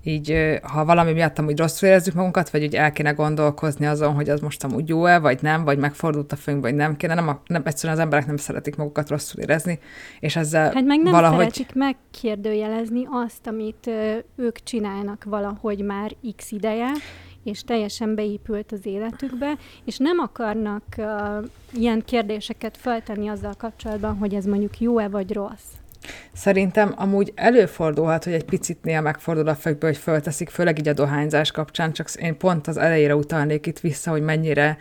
[0.04, 4.30] így ha valami miatt amúgy rosszul érezzük magunkat, vagy úgy el kéne gondolkozni azon, hogy
[4.30, 7.62] az most amúgy jó-e, vagy nem, vagy megfordult a főnk, vagy nem kéne, nem, nem
[7.66, 9.80] egyszerűen az emberek nem szeretik magukat rosszul érezni,
[10.20, 11.38] és ezzel Hát meg nem valahogy...
[11.38, 13.90] szeretik megkérdőjelezni azt, amit
[14.36, 16.92] ők csinálnak valahogy már x ideje,
[17.48, 21.06] és teljesen beépült az életükbe, és nem akarnak uh,
[21.74, 25.72] ilyen kérdéseket feltenni azzal kapcsolatban, hogy ez mondjuk jó-e vagy rossz.
[26.34, 30.94] Szerintem amúgy előfordulhat, hogy egy picit néha megfordul a fejükbe, hogy fölteszik, főleg így a
[30.94, 34.78] dohányzás kapcsán, csak én pont az elejére utalnék itt vissza, hogy mennyire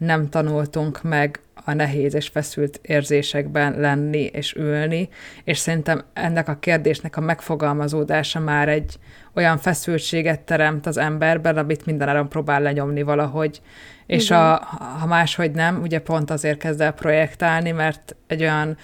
[0.00, 5.08] nem tanultunk meg a nehéz és feszült érzésekben lenni és ülni,
[5.44, 8.98] és szerintem ennek a kérdésnek a megfogalmazódása már egy
[9.34, 13.60] olyan feszültséget teremt az emberben, amit mindenáron próbál lenyomni valahogy,
[14.06, 14.56] és a,
[14.98, 18.76] ha máshogy nem, ugye pont azért kezd el projektálni, mert egy olyan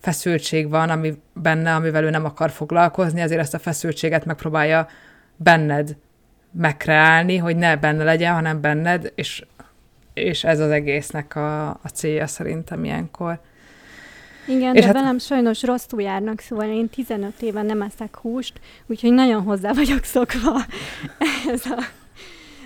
[0.00, 4.86] feszültség van ami benne, amivel ő nem akar foglalkozni, ezért ezt a feszültséget megpróbálja
[5.36, 5.96] benned
[6.52, 9.44] megkreálni, hogy ne benne legyen, hanem benned, és,
[10.20, 13.40] és ez az egésznek a, a célja szerintem ilyenkor.
[14.46, 14.94] Igen, és de hát...
[14.94, 20.04] velem sajnos rosszul járnak, szóval én 15 éve nem eszek húst, úgyhogy nagyon hozzá vagyok
[20.04, 20.60] szokva
[21.52, 21.82] ez a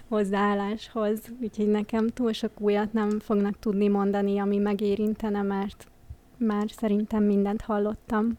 [0.09, 5.87] hozzáálláshoz, úgyhogy nekem túl sok újat nem fognak tudni mondani, ami megérintene, mert
[6.37, 8.39] már szerintem mindent hallottam.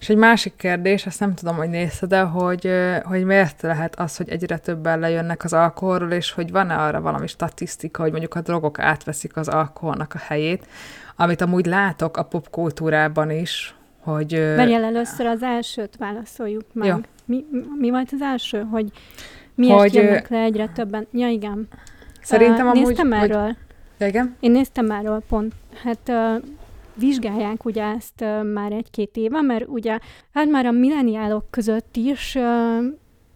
[0.00, 2.70] És egy másik kérdés, ezt nem tudom, hogy nézted de hogy,
[3.02, 7.26] hogy miért lehet az, hogy egyre többen lejönnek az alkoholról, és hogy van-e arra valami
[7.26, 10.66] statisztika, hogy mondjuk a drogok átveszik az alkoholnak a helyét,
[11.16, 14.32] amit amúgy látok a popkultúrában is, hogy...
[14.32, 16.88] Várjál először az elsőt válaszoljuk meg.
[16.88, 16.96] Jó.
[17.24, 17.44] Mi,
[17.78, 18.90] mi volt az első, hogy
[19.54, 21.06] miért hogy, jönnek le egyre többen?
[21.12, 21.68] Ja, igen.
[22.22, 22.86] Szerintem uh, amúgy...
[22.86, 23.44] Néztem erről.
[23.44, 23.56] Hogy...
[23.98, 24.36] Ja, igen?
[24.40, 25.52] Én néztem erről pont.
[25.84, 26.42] Hát uh,
[26.94, 29.98] vizsgálják ugye ezt már egy-két éve, mert ugye
[30.32, 32.38] hát már a milleniálok között is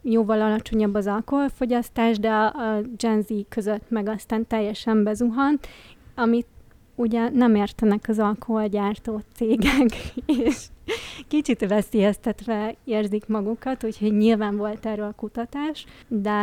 [0.01, 5.67] jóval alacsonyabb az alkoholfogyasztás, de a Gen Z között meg aztán teljesen bezuhant,
[6.15, 6.47] amit
[6.95, 9.89] ugye nem értenek az alkoholgyártó cégek,
[10.45, 10.65] és
[11.27, 16.41] kicsit veszélyeztetve érzik magukat, úgyhogy nyilván volt erről a kutatás, de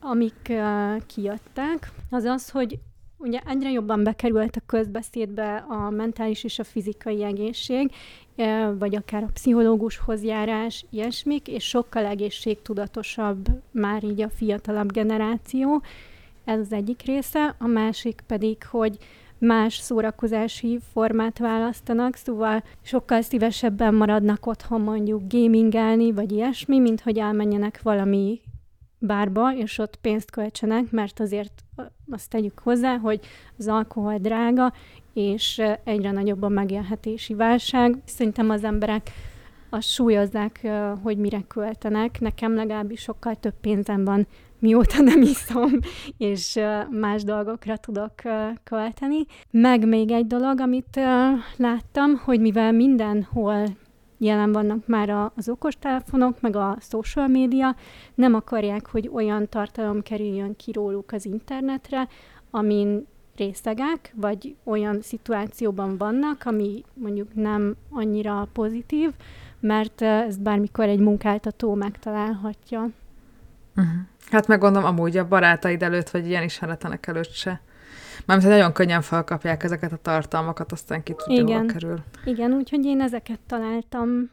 [0.00, 2.78] amik uh, kijöttek, az az, hogy
[3.18, 7.90] ugye egyre jobban bekerült a közbeszédbe a mentális és a fizikai egészség,
[8.78, 15.82] vagy akár a pszichológushoz járás, ilyesmik, és sokkal egészségtudatosabb már így a fiatalabb generáció.
[16.44, 17.54] Ez az egyik része.
[17.58, 18.98] A másik pedig, hogy
[19.38, 27.18] más szórakozási formát választanak, szóval sokkal szívesebben maradnak otthon mondjuk gamingelni, vagy ilyesmi, mint hogy
[27.18, 28.40] elmenjenek valami
[28.98, 31.64] bárba, és ott pénzt költsenek, mert azért
[32.10, 33.20] azt tegyük hozzá, hogy
[33.58, 34.72] az alkohol drága,
[35.12, 37.98] és egyre nagyobb a megélhetési válság.
[38.04, 39.10] Szerintem az emberek
[39.70, 40.68] azt súlyozzák,
[41.02, 42.20] hogy mire költenek.
[42.20, 44.26] Nekem legalábbis sokkal több pénzem van,
[44.58, 45.70] mióta nem iszom,
[46.16, 46.58] és
[46.90, 48.12] más dolgokra tudok
[48.64, 49.24] költeni.
[49.50, 51.00] Meg még egy dolog, amit
[51.56, 53.64] láttam, hogy mivel mindenhol
[54.18, 57.76] jelen vannak már az okostelefonok, meg a social média,
[58.14, 62.08] nem akarják, hogy olyan tartalom kerüljön ki róluk az internetre,
[62.50, 69.10] amin részegek, vagy olyan szituációban vannak, ami mondjuk nem annyira pozitív,
[69.60, 72.88] mert ezt bármikor egy munkáltató megtalálhatja.
[73.76, 73.94] Uh-huh.
[74.30, 77.60] Hát meg gondolom amúgy a barátaid előtt, vagy ilyen ismeretenek előtt se.
[78.26, 81.66] Mármint, hogy nagyon könnyen felkapják ezeket a tartalmakat, aztán ki tudja, Igen.
[81.66, 81.98] kerül.
[82.24, 84.30] Igen, úgyhogy én ezeket találtam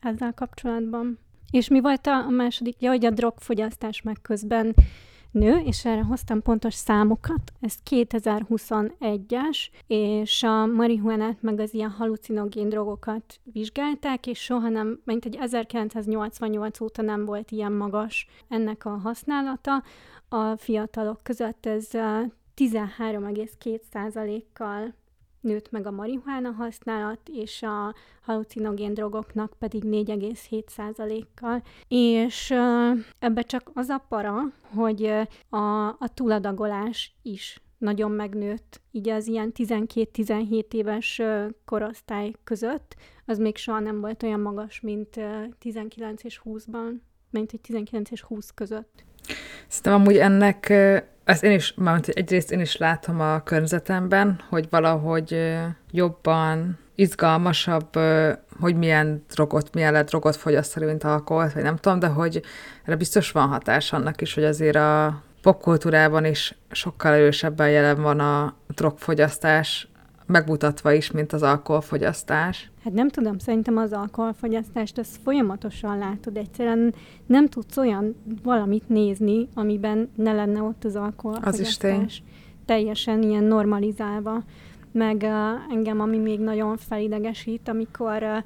[0.00, 1.18] ezzel kapcsolatban.
[1.50, 2.76] És mi volt a, a második?
[2.80, 4.74] Ja, hogy a drogfogyasztás meg közben
[5.30, 7.52] nő, és erre hoztam pontos számokat.
[7.60, 15.24] Ez 2021-es, és a marihuanát meg az ilyen halucinogén drogokat vizsgálták, és soha nem, mint
[15.24, 19.82] egy 1988 óta nem volt ilyen magas ennek a használata.
[20.28, 21.88] A fiatalok között ez
[22.60, 24.94] 13,2%-kal
[25.40, 31.62] nőtt meg a marihuána használat, és a halucinogén drogoknak pedig 4,7%-kal.
[31.88, 32.50] És
[33.18, 34.40] ebbe csak az a para,
[34.74, 35.04] hogy
[35.48, 41.22] a, a túladagolás is nagyon megnőtt, így az ilyen 12-17 éves
[41.64, 45.20] korosztály között, az még soha nem volt olyan magas, mint
[45.58, 49.04] 19 és 20-ban, mint egy 19 és 20 között.
[49.68, 50.72] Szerintem amúgy ennek
[51.30, 55.56] ezt én is, mármint egyrészt én is látom a környezetemben, hogy valahogy
[55.90, 57.98] jobban izgalmasabb,
[58.60, 62.42] hogy milyen drogot, milyen lehet drogot fogyasztani, mint alkoholt, vagy nem tudom, de hogy
[62.84, 68.20] erre biztos van hatás annak is, hogy azért a popkultúrában is sokkal erősebben jelen van
[68.20, 69.88] a drogfogyasztás,
[70.30, 72.70] megmutatva is, mint az alkoholfogyasztás.
[72.84, 76.36] Hát nem tudom, szerintem az alkoholfogyasztást ezt folyamatosan látod.
[76.36, 76.94] Egyszerűen
[77.26, 81.60] nem tudsz olyan valamit nézni, amiben ne lenne ott az alkoholfogyasztás.
[81.60, 82.28] Az is tény.
[82.64, 84.42] Teljesen ilyen normalizálva.
[84.92, 88.36] Meg uh, engem, ami még nagyon felidegesít, amikor uh,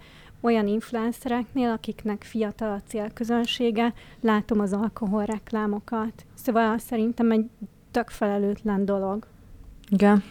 [0.40, 6.24] olyan influencereknél, akiknek fiatal a célközönsége, látom az alkoholreklámokat.
[6.34, 7.46] Szóval szerintem egy
[7.90, 9.26] tök felelőtlen dolog.
[9.88, 10.22] Igen.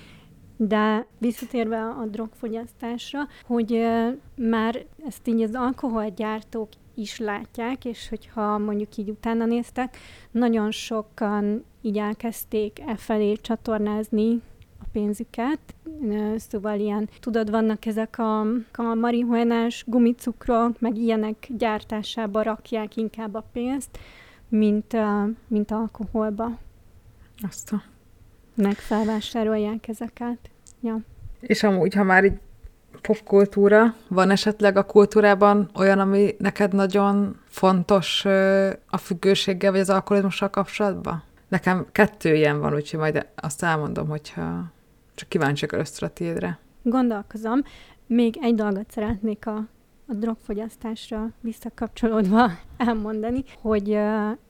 [0.68, 3.88] De visszatérve a drogfogyasztásra, hogy
[4.36, 9.98] már ezt így az alkoholgyártók is látják, és hogyha mondjuk így utána néztek,
[10.32, 14.42] nagyon sokan így elkezdték e felé csatornázni
[14.82, 15.60] a pénzüket.
[16.36, 18.40] Szóval ilyen, tudod, vannak ezek a,
[18.74, 24.00] a marihuánás gumicukrok, meg ilyenek gyártásába rakják inkább a pénzt,
[24.50, 24.96] mint,
[25.48, 26.58] mint alkoholba.
[27.42, 27.82] Azt a...
[28.56, 30.53] Meg felvásárolják ezeket.
[30.84, 31.00] Ja.
[31.40, 32.40] És amúgy, ha már így
[33.02, 38.26] popkultúra, van esetleg a kultúrában olyan, ami neked nagyon fontos
[38.90, 41.24] a függőséggel, vagy az alkoholizmussal kapcsolatban?
[41.48, 44.72] Nekem kettő ilyen van, úgyhogy majd azt elmondom, hogyha
[45.16, 46.60] csak kíváncsiak először a tiédre.
[46.82, 47.62] Gondolkozom.
[48.08, 49.56] Még egy dolgot szeretnék a,
[50.08, 54.00] a drogfogyasztásra visszakapcsolódva elmondani, hogy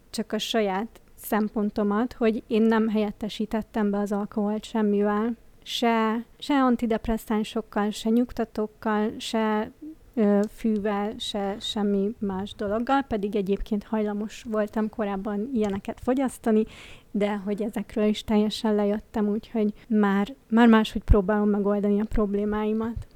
[0.10, 5.36] csak a saját szempontomat, hogy én nem helyettesítettem be az alkoholt semmivel.
[5.64, 9.72] Se, se antidepresszánsokkal, se nyugtatókkal, se
[10.14, 16.66] ö, fűvel, se semmi más dologgal, pedig egyébként hajlamos voltam korábban ilyeneket fogyasztani,
[17.12, 23.08] de hogy ezekről is teljesen lejöttem, úgyhogy már, már máshogy próbálom megoldani a problémáimat.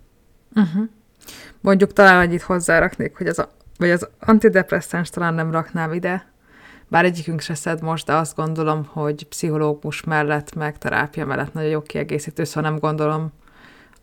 [0.56, 0.88] Uh-huh.
[1.62, 6.32] Mondjuk talán annyit hozzáraknék, hogy az, a, vagy az antidepresszáns talán nem raknám ide,
[6.88, 11.70] bár egyikünk se szed most, de azt gondolom, hogy pszichológus mellett, meg terápia mellett nagyon
[11.70, 13.32] jó kiegészítő, szóval nem gondolom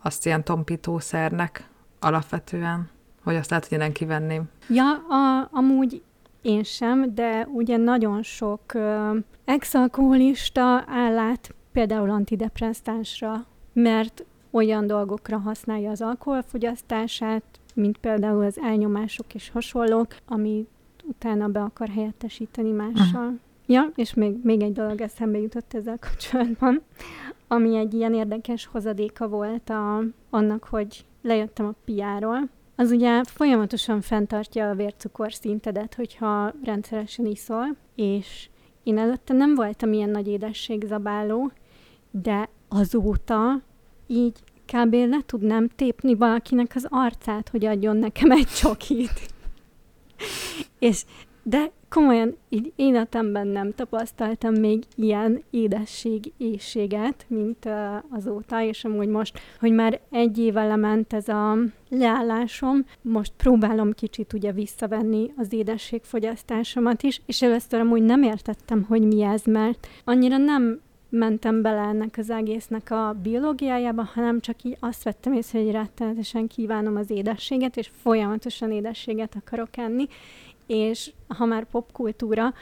[0.03, 1.69] azt ilyen tompítószernek
[2.01, 2.89] alapvetően,
[3.23, 4.43] hogy azt lehet, hogy én kivenném.
[4.69, 6.03] Ja, a, amúgy
[6.43, 15.39] én sem, de ugye nagyon sok uh, ex-alkoholista áll át például antidepresszánsra, mert olyan dolgokra
[15.39, 17.43] használja az alkoholfogyasztását,
[17.75, 20.67] mint például az elnyomások és hasonlók, ami
[21.07, 23.23] utána be akar helyettesíteni mással.
[23.23, 23.39] Uh-huh.
[23.67, 26.83] Ja, és még, még egy dolog eszembe jutott ezzel kapcsolatban,
[27.49, 32.39] ami egy ilyen érdekes hozadéka volt a, annak, hogy lejöttem a piáról.
[32.77, 38.49] Az ugye folyamatosan fenntartja a vércukor szintedet, hogyha rendszeresen iszol, és
[38.83, 41.51] én előtte nem voltam ilyen nagy édességzabáló,
[42.11, 43.61] de azóta
[44.07, 44.95] így kb.
[44.95, 49.34] le tudnám tépni valakinek az arcát, hogy adjon nekem egy csokit.
[50.79, 51.05] és
[51.47, 57.73] de komolyan így életemben nem tapasztaltam még ilyen édesség éjséget, mint uh,
[58.11, 61.59] azóta, és amúgy most, hogy már egy éve lement ez a
[61.89, 69.03] leállásom, most próbálom kicsit ugye visszavenni az édességfogyasztásomat is, és először amúgy nem értettem, hogy
[69.03, 70.81] mi ez, mert annyira nem
[71.15, 76.47] mentem bele ennek az egésznek a biológiájába, hanem csak így azt vettem észre, hogy rettenetesen
[76.47, 80.09] kívánom az édességet, és folyamatosan édességet akarok enni,
[80.67, 82.55] és ha már popkultúra,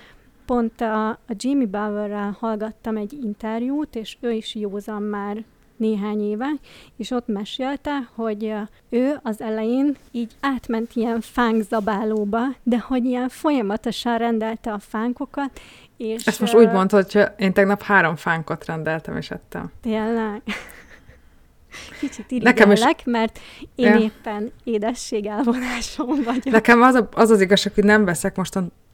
[0.46, 5.44] pont a, a Jimmy Bauerrel hallgattam egy interjút, és ő is józan már
[5.76, 6.50] néhány éve,
[6.96, 8.52] és ott mesélte, hogy
[8.88, 15.60] ő az elején így átment ilyen fánkzabálóba, de hogy ilyen folyamatosan rendelte a fánkokat,
[16.02, 16.24] és...
[16.24, 19.72] Ezt most úgy mondtad, hogy én tegnap három fánkot rendeltem, és ettem.
[19.82, 20.42] Tényleg?
[22.00, 22.80] Kicsit Nekem is...
[23.04, 23.38] mert
[23.74, 23.98] én ja.
[23.98, 26.44] éppen édesség elvonásom vagyok.
[26.44, 28.36] Nekem az, a, az az igazság, hogy nem veszek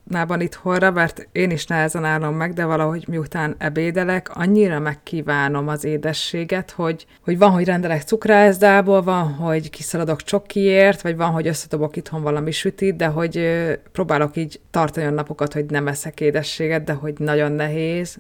[0.09, 5.85] mostanában itthonra, mert én is nehezen állom meg, de valahogy miután ebédelek, annyira megkívánom az
[5.85, 11.97] édességet, hogy, hogy van, hogy rendelek cukrászdából, van, hogy kiszaladok csokiért, vagy van, hogy összedobok
[11.97, 13.59] itthon valami sütit, de hogy
[13.93, 18.19] próbálok így tartani a napokat, hogy nem eszek édességet, de hogy nagyon nehéz,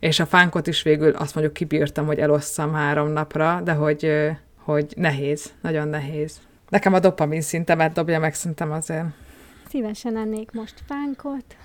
[0.00, 4.12] és a fánkot is végül azt mondjuk kibírtam, hogy elosszam három napra, de hogy,
[4.56, 6.40] hogy nehéz, nagyon nehéz.
[6.68, 9.06] Nekem a dopamin szintemet dobja meg szerintem azért.
[9.68, 11.56] Szívesen ennék most fánkot,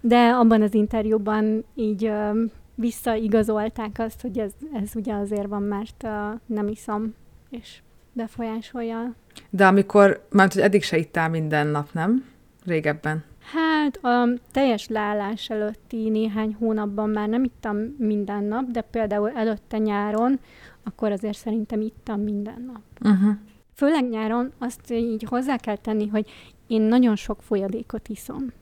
[0.00, 2.44] de abban az interjúban így ö,
[2.74, 7.14] visszaigazolták azt, hogy ez, ez ugye azért van, mert ö, nem iszom,
[7.50, 7.80] és
[8.12, 9.14] befolyásolja.
[9.50, 12.24] De amikor, mert hogy eddig se ittál minden nap, nem?
[12.64, 13.24] Régebben.
[13.52, 19.78] Hát a teljes leállás előtti néhány hónapban már nem ittam minden nap, de például előtte
[19.78, 20.40] nyáron,
[20.82, 23.12] akkor azért szerintem ittam minden nap.
[23.12, 23.34] Uh-huh.
[23.76, 26.30] Főleg nyáron azt így hozzá kell tenni, hogy
[26.66, 28.52] én nagyon sok folyadékot iszom.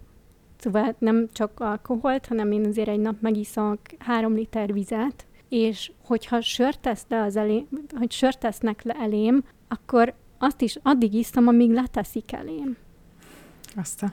[0.58, 6.40] Szóval nem csak alkoholt, hanem én azért egy nap megiszok három liter vizet, és hogyha
[6.40, 11.46] sört tesz le az elém, hogy sört tesznek le elém, akkor azt is addig iszom,
[11.46, 12.76] amíg leteszik elém.
[13.76, 14.12] Aztán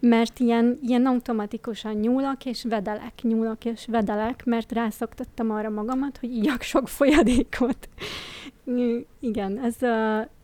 [0.00, 6.36] mert ilyen, ilyen automatikusan nyúlok és vedelek, nyúlok és vedelek, mert rászoktattam arra magamat, hogy
[6.36, 7.88] igyak sok folyadékot.
[9.20, 9.76] Igen, ez,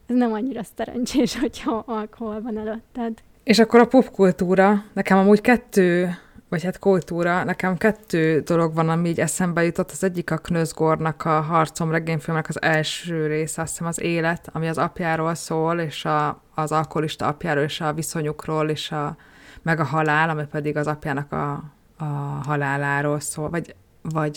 [0.06, 3.22] ez nem annyira szerencsés, hogyha alkohol van előtted.
[3.42, 9.08] És akkor a popkultúra, nekem amúgy kettő, vagy hát kultúra, nekem kettő dolog van, ami
[9.08, 9.90] így eszembe jutott.
[9.90, 14.68] Az egyik a Knözgornak a Harcom regényfilmnek az első része, azt hiszem az élet, ami
[14.68, 19.16] az apjáról szól, és a, az alkoholista apjáról, és a viszonyukról, és a,
[19.62, 21.62] meg a halál, ami pedig az apjának a,
[21.96, 22.04] a
[22.44, 23.74] haláláról szól, vagy
[24.12, 24.36] vagy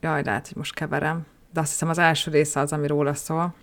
[0.00, 3.54] jaj, lehet, hogy most keverem, de azt hiszem az első része az, ami róla szól,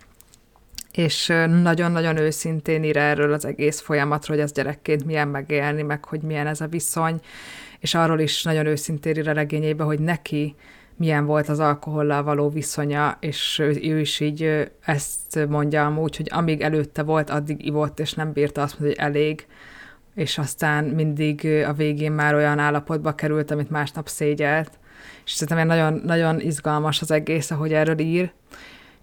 [0.96, 1.26] és
[1.62, 6.46] nagyon-nagyon őszintén ír erről az egész folyamatról, hogy ez gyerekként milyen megélni, meg hogy milyen
[6.46, 7.20] ez a viszony,
[7.78, 10.54] és arról is nagyon őszintén ír a regényébe, hogy neki
[10.96, 16.60] milyen volt az alkohollal való viszonya, és ő, is így ezt mondja amúgy, hogy amíg
[16.60, 19.46] előtte volt, addig ivott, és nem bírta azt mondani, hogy elég,
[20.14, 24.70] és aztán mindig a végén már olyan állapotba került, amit másnap szégyelt.
[25.24, 28.32] És szerintem nagyon, nagyon izgalmas az egész, ahogy erről ír.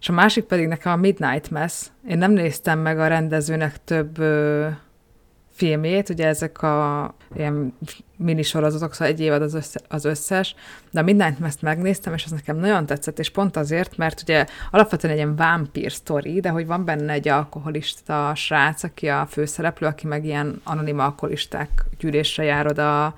[0.04, 1.86] És a másik pedig nekem a Midnight Mass.
[2.08, 4.68] Én nem néztem meg a rendezőnek több ö,
[5.50, 7.78] filmét, ugye ezek a ilyen
[8.16, 10.54] minisorozatok, szóval egy évad az, össze, az összes,
[10.90, 14.46] de a Midnight Mass megnéztem, és az nekem nagyon tetszett, és pont azért, mert ugye
[14.70, 19.86] alapvetően egy ilyen vámpír sztori, de hogy van benne egy alkoholista srác, aki a főszereplő,
[19.86, 23.14] aki meg ilyen anonim alkoholisták gyűlésre jár oda a,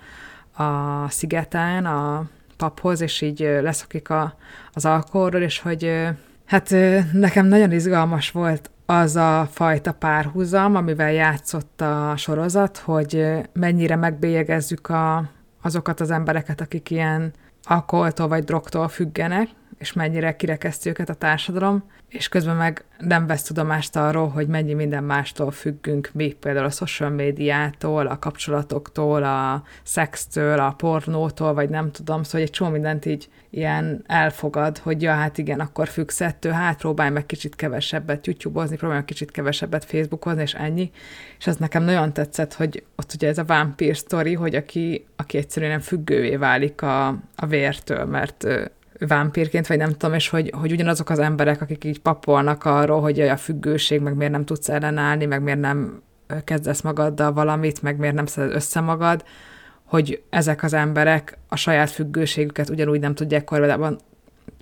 [0.62, 4.37] a szigeten, a paphoz, és így leszokik a,
[4.72, 6.14] az alkoholról, és hogy
[6.47, 6.74] hát
[7.12, 14.88] nekem nagyon izgalmas volt az a fajta párhuzam, amivel játszott a sorozat, hogy mennyire megbélyegezzük
[14.88, 15.30] a,
[15.62, 17.32] azokat az embereket, akik ilyen
[17.62, 23.42] alkoholtól vagy drogtól függenek, és mennyire kirekeszti őket a társadalom, és közben meg nem vesz
[23.42, 29.62] tudomást arról, hogy mennyi minden mástól függünk mi, például a social médiától, a kapcsolatoktól, a
[29.82, 35.12] szextől, a pornótól, vagy nem tudom, szóval egy csomó mindent így ilyen elfogad, hogy ja,
[35.12, 39.84] hát igen, akkor függsz ettől, hát próbálj meg kicsit kevesebbet YouTube-ozni, próbálj meg kicsit kevesebbet
[39.84, 40.90] Facebookozni, és ennyi.
[41.38, 45.38] És az nekem nagyon tetszett, hogy ott ugye ez a vampír sztori, hogy aki, aki
[45.38, 48.46] egyszerűen függővé válik a, a vértől, mert
[48.98, 53.20] vámpírként, vagy nem tudom, és hogy, hogy ugyanazok az emberek, akik így papolnak arról, hogy
[53.20, 56.02] a függőség, meg miért nem tudsz ellenállni, meg miért nem
[56.44, 59.24] kezdesz magaddal valamit, meg miért nem szeded össze magad,
[59.87, 63.99] hogy ezek az emberek a saját függőségüket ugyanúgy nem tudják kordában,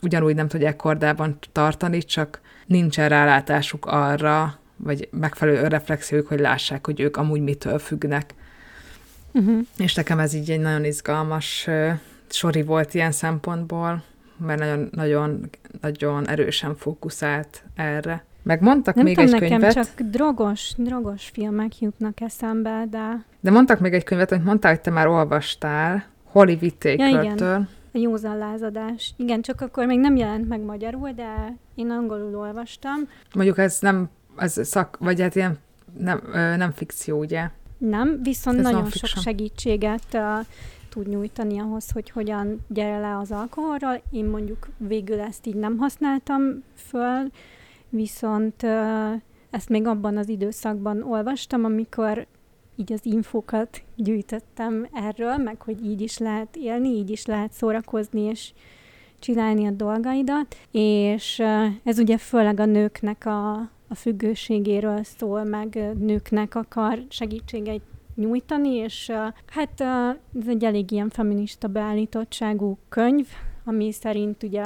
[0.02, 7.00] ugyanúgy nem tudják kordában tartani, csak nincsen rálátásuk arra, vagy megfelelő reflexiójuk, hogy lássák, hogy
[7.00, 8.34] ők amúgy mitől függnek.
[9.32, 9.60] Uh-huh.
[9.76, 11.68] És nekem ez így egy nagyon izgalmas
[12.28, 14.02] sori volt ilyen szempontból
[14.36, 15.50] mert nagyon, nagyon,
[15.80, 18.24] nagyon erősen fókuszált erre.
[18.42, 19.74] Meg mondtak Nem még tudom, egy nekem könyvet.
[19.74, 23.24] csak drogos, drogos filmek jutnak eszembe, de...
[23.44, 27.48] De mondtak még egy könyvet, amit mondtál, hogy te már olvastál, Holly Whittaker-től.
[27.48, 29.14] Ja, a józan lázadás.
[29.16, 32.94] Igen, csak akkor még nem jelent meg magyarul, de én angolul olvastam.
[33.34, 35.58] Mondjuk ez nem, ez szak, vagy hát ilyen
[35.98, 37.50] nem, nem fikció, ugye?
[37.78, 40.22] Nem, viszont ez nagyon sok segítséget uh,
[40.88, 44.02] tud nyújtani ahhoz, hogy hogyan gyere le az alkoholról.
[44.10, 47.30] Én mondjuk végül ezt így nem használtam föl,
[47.88, 48.66] viszont
[49.50, 52.26] ezt még abban az időszakban olvastam, amikor
[52.76, 58.20] így az infókat gyűjtöttem erről, meg hogy így is lehet élni, így is lehet szórakozni,
[58.20, 58.52] és
[59.18, 61.42] csinálni a dolgaidat, és
[61.84, 63.52] ez ugye főleg a nőknek a,
[63.88, 67.80] a függőségéről szól, meg nőknek akar segítséget
[68.14, 69.12] nyújtani, és
[69.46, 69.80] hát
[70.40, 73.26] ez egy elég ilyen feminista beállítottságú könyv,
[73.64, 74.62] ami szerint ugye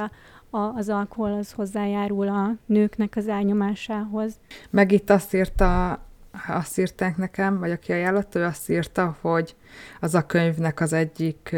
[0.49, 4.39] a, az alkohol az hozzájárul a nőknek az elnyomásához.
[4.69, 5.99] Meg itt azt írta,
[6.47, 9.55] azt írták nekem, vagy aki ajánlotta, ő azt írta, hogy
[9.99, 11.55] az a könyvnek az egyik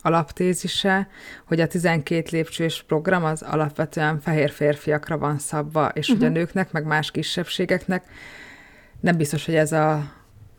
[0.00, 1.08] alaptézise,
[1.44, 6.16] hogy a 12 lépcsős program az alapvetően fehér férfiakra van szabva, és uh-huh.
[6.16, 6.38] hogy a mhm.
[6.38, 8.04] nőknek, meg más kisebbségeknek
[9.00, 10.12] nem biztos, hogy ez a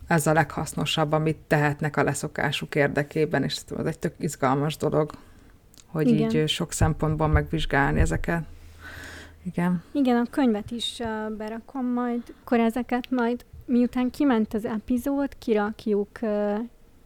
[0.08, 5.12] ez a leghasznosabb, amit tehetnek a leszokásuk érdekében, és ez egy tök izgalmas dolog,
[5.86, 6.30] hogy Igen.
[6.30, 8.44] így sok szempontból megvizsgálni ezeket.
[9.46, 9.84] Igen.
[9.92, 16.10] Igen, a könyvet is uh, berakom majd, akkor ezeket majd, miután kiment az epizód, kirakjuk
[16.22, 16.60] uh,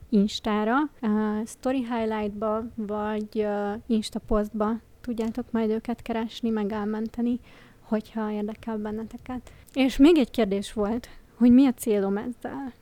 [0.10, 7.40] Instára, uh, Story Highlightba, vagy uh, Insta postba tudjátok majd őket keresni, meg elmenteni,
[7.82, 9.52] hogyha érdekel benneteket.
[9.74, 12.74] És még egy kérdés volt, hogy mi a célom ezzel?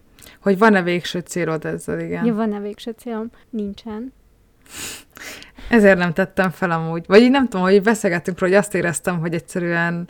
[0.41, 2.25] Hogy van-e végső célod ezzel, igen?
[2.25, 3.29] Ja, van-e végső célom?
[3.49, 4.13] Nincsen.
[5.69, 7.03] Ezért nem tettem fel amúgy.
[7.07, 10.09] Vagy így nem tudom, hogy beszélgettünk róla, hogy azt éreztem, hogy egyszerűen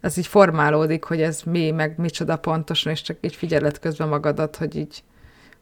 [0.00, 4.56] ez így formálódik, hogy ez mi, meg micsoda pontosan, és csak így figyeled közben magadat,
[4.56, 5.02] hogy így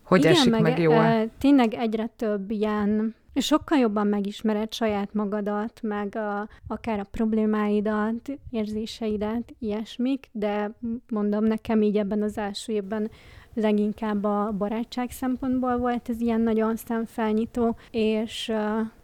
[0.03, 0.95] hogy Igen, esik meg, meg jól.
[0.95, 7.07] E, tényleg egyre több ilyen és sokkal jobban megismered saját magadat, meg a, akár a
[7.11, 10.70] problémáidat, érzéseidet, ilyesmik, de
[11.09, 13.11] mondom, nekem így ebben az első évben
[13.55, 18.53] leginkább a barátság szempontból volt ez ilyen nagyon szemfelnyitó, és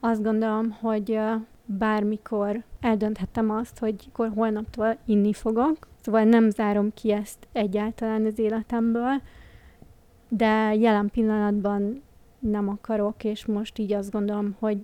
[0.00, 1.18] azt gondolom, hogy
[1.64, 8.38] bármikor eldönthetem azt, hogy akkor holnaptól inni fogok, szóval nem zárom ki ezt egyáltalán az
[8.38, 9.22] életemből,
[10.28, 12.02] de jelen pillanatban
[12.38, 14.78] nem akarok, és most így azt gondolom, hogy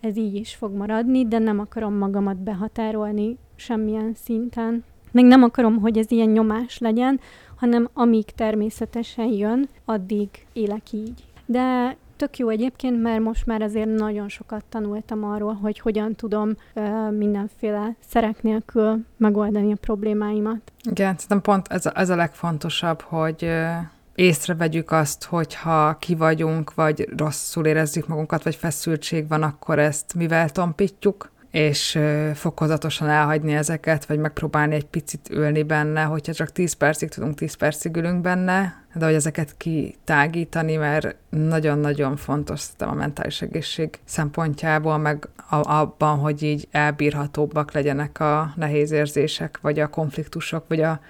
[0.00, 4.84] ez így is fog maradni, de nem akarom magamat behatárolni semmilyen szinten.
[5.12, 7.20] Még nem akarom, hogy ez ilyen nyomás legyen,
[7.56, 11.24] hanem amíg természetesen jön, addig élek így.
[11.46, 16.54] De tök jó egyébként, mert most már azért nagyon sokat tanultam arról, hogy hogyan tudom
[16.74, 20.72] uh, mindenféle szerek nélkül megoldani a problémáimat.
[20.90, 23.76] Igen, szerintem pont ez a, ez a legfontosabb, hogy uh,
[24.14, 30.50] észrevegyük azt, hogyha ki vagyunk, vagy rosszul érezzük magunkat, vagy feszültség van, akkor ezt mivel
[30.50, 31.98] tompítjuk, és
[32.34, 37.54] fokozatosan elhagyni ezeket, vagy megpróbálni egy picit ülni benne, hogyha csak 10 percig tudunk, 10
[37.54, 45.28] percig ülünk benne, de hogy ezeket kitágítani, mert nagyon-nagyon fontos a mentális egészség szempontjából, meg
[45.48, 51.00] abban, hogy így elbírhatóbbak legyenek a nehéz érzések, vagy a konfliktusok, vagy a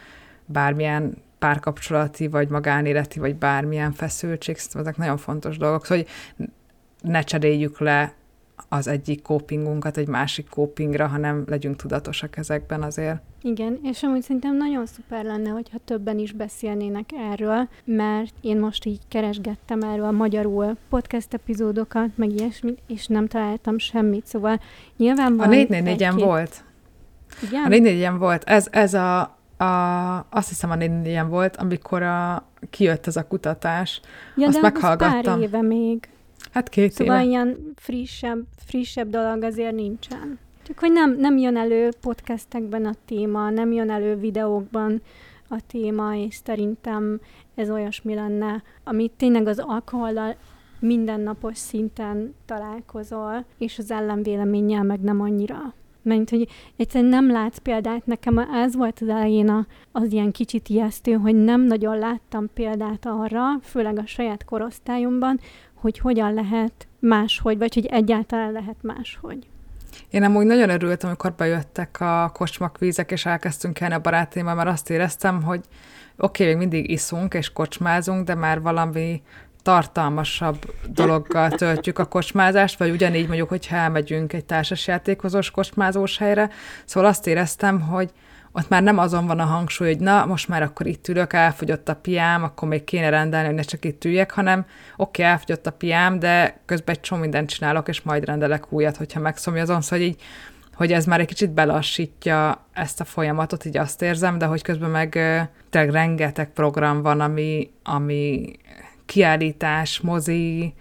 [0.45, 6.09] bármilyen párkapcsolati, vagy magánéleti, vagy bármilyen feszültség, ezek nagyon fontos dolgok, szóval, hogy
[7.01, 8.15] ne cseréljük le
[8.69, 13.21] az egyik copingunkat egy másik copingra, hanem legyünk tudatosak ezekben azért.
[13.43, 18.85] Igen, és amúgy szerintem nagyon szuper lenne, hogyha többen is beszélnének erről, mert én most
[18.85, 24.61] így keresgettem erről magyarul podcast epizódokat, meg ilyesmit, és nem találtam semmit, szóval
[24.97, 26.65] nyilván van A 444-en volt.
[27.43, 27.65] Igen?
[27.65, 28.45] A 444-en volt.
[28.45, 29.21] Ez, ez a,
[29.57, 34.01] a, azt hiszem a 444-en volt, amikor a, kijött ez a kutatás.
[34.37, 35.23] Ja, azt de meghallgattam.
[35.23, 36.09] pár éve még.
[36.57, 37.25] Hát két szóval éve.
[37.25, 40.39] ilyen frissebb, frissebb dolog azért nincsen.
[40.63, 45.03] Csak hogy nem, nem jön elő podcastekben a téma, nem jön elő videókban
[45.49, 47.21] a téma, és szerintem
[47.55, 50.37] ez olyasmi lenne, amit tényleg az alkohollal
[50.81, 55.75] mindennapos szinten találkozol, és az ellenvéleménnyel meg nem annyira.
[56.03, 58.07] Mert hogy egyszerűen nem látsz példát.
[58.07, 63.07] Nekem ez volt az elején a, az ilyen kicsit ijesztő, hogy nem nagyon láttam példát
[63.07, 65.41] arra, főleg a saját korosztályomban,
[65.77, 69.47] hogy hogyan lehet máshogy, vagy hogy egyáltalán lehet máshogy.
[70.11, 74.91] Én amúgy nagyon örültem, amikor bejöttek a kocsmakvízek, és elkezdtünk elni a barátaimmal, mert azt
[74.91, 75.61] éreztem, hogy
[76.17, 79.23] oké, okay, még mindig iszunk és kocsmázunk, de már valami
[79.63, 86.51] tartalmasabb dologgal töltjük a kocsmázást, vagy ugyanígy mondjuk, hogyha elmegyünk egy társasjátékozós kocsmázós helyre.
[86.85, 88.11] Szóval azt éreztem, hogy
[88.57, 91.89] ott már nem azon van a hangsúly, hogy na, most már akkor itt ülök, elfogyott
[91.89, 94.59] a piám, akkor még kéne rendelni, hogy ne csak itt üljek, hanem
[94.97, 98.97] oké, okay, elfogyott a piám, de közben egy csomó mindent csinálok, és majd rendelek újat,
[98.97, 100.23] hogyha megszomjazom, szóval így
[100.75, 104.91] hogy ez már egy kicsit belassítja ezt a folyamatot, így azt érzem, de hogy közben
[104.91, 105.11] meg
[105.71, 108.53] tényleg rengeteg program van, ami, ami
[109.07, 110.75] kiállítás, mozi,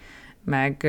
[0.43, 0.87] meg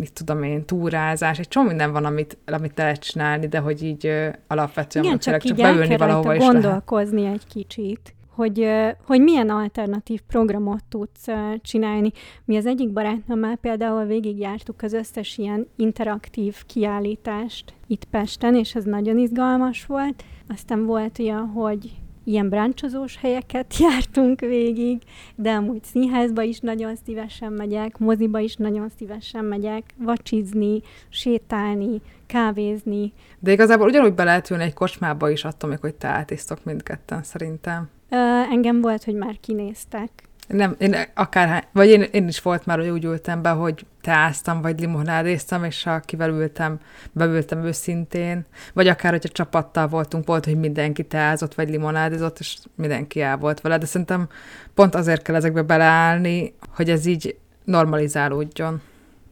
[0.00, 4.06] mit tudom én, túrázás, egy csomó minden van, amit, amit lehet csinálni, de hogy így
[4.06, 7.34] ö, alapvetően Igen, csak, csak beülni valahova is gondolkozni lehet.
[7.34, 8.68] egy kicsit, hogy,
[9.06, 11.26] hogy milyen alternatív programot tudsz
[11.62, 12.12] csinálni.
[12.44, 18.84] Mi az egyik barátnőmmel például végigjártuk az összes ilyen interaktív kiállítást itt Pesten, és ez
[18.84, 20.24] nagyon izgalmas volt.
[20.48, 21.90] Aztán volt olyan, hogy
[22.30, 25.02] ilyen bráncsozós helyeket jártunk végig,
[25.34, 33.12] de amúgy színházba is nagyon szívesen megyek, moziba is nagyon szívesen megyek, vacsizni, sétálni, kávézni.
[33.38, 37.88] De igazából ugyanúgy be lehet ülni egy kocsmába is attól, hogy te átisztok mindketten szerintem.
[38.08, 38.16] Ö,
[38.50, 40.10] engem volt, hogy már kinéztek.
[40.50, 44.60] Nem, én akár, vagy én, én is volt már, hogy úgy ültem be, hogy teáztam,
[44.62, 46.78] vagy limonádéztam, és akivel ültem,
[47.12, 53.20] beültem őszintén, vagy akár, hogyha csapattal voltunk, volt, hogy mindenki teázott, vagy limonádézott, és mindenki
[53.20, 54.28] el volt vele, de szerintem
[54.74, 58.80] pont azért kell ezekbe beleállni, hogy ez így normalizálódjon.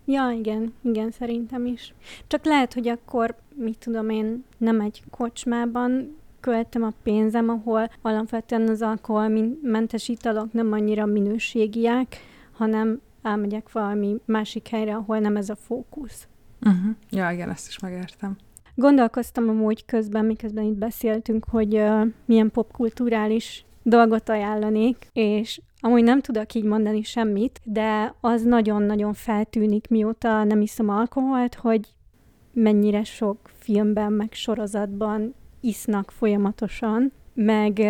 [0.05, 1.95] Ja, igen, igen, szerintem is.
[2.27, 8.68] Csak lehet, hogy akkor, mit tudom én, nem egy kocsmában költem a pénzem, ahol alapvetően
[8.68, 12.16] az alkoholmentes italok nem annyira minőségiek,
[12.53, 16.28] hanem elmegyek valami másik helyre, ahol nem ez a fókusz.
[16.61, 16.95] Uh-huh.
[17.11, 18.36] Ja, igen, ezt is megértem.
[18.74, 26.20] Gondolkoztam amúgy közben, miközben itt beszéltünk, hogy uh, milyen popkulturális dolgot ajánlanék, és amúgy nem
[26.20, 31.95] tudok így mondani semmit, de az nagyon-nagyon feltűnik, mióta nem iszom alkoholt, hogy
[32.53, 37.81] mennyire sok filmben, meg sorozatban isznak folyamatosan, meg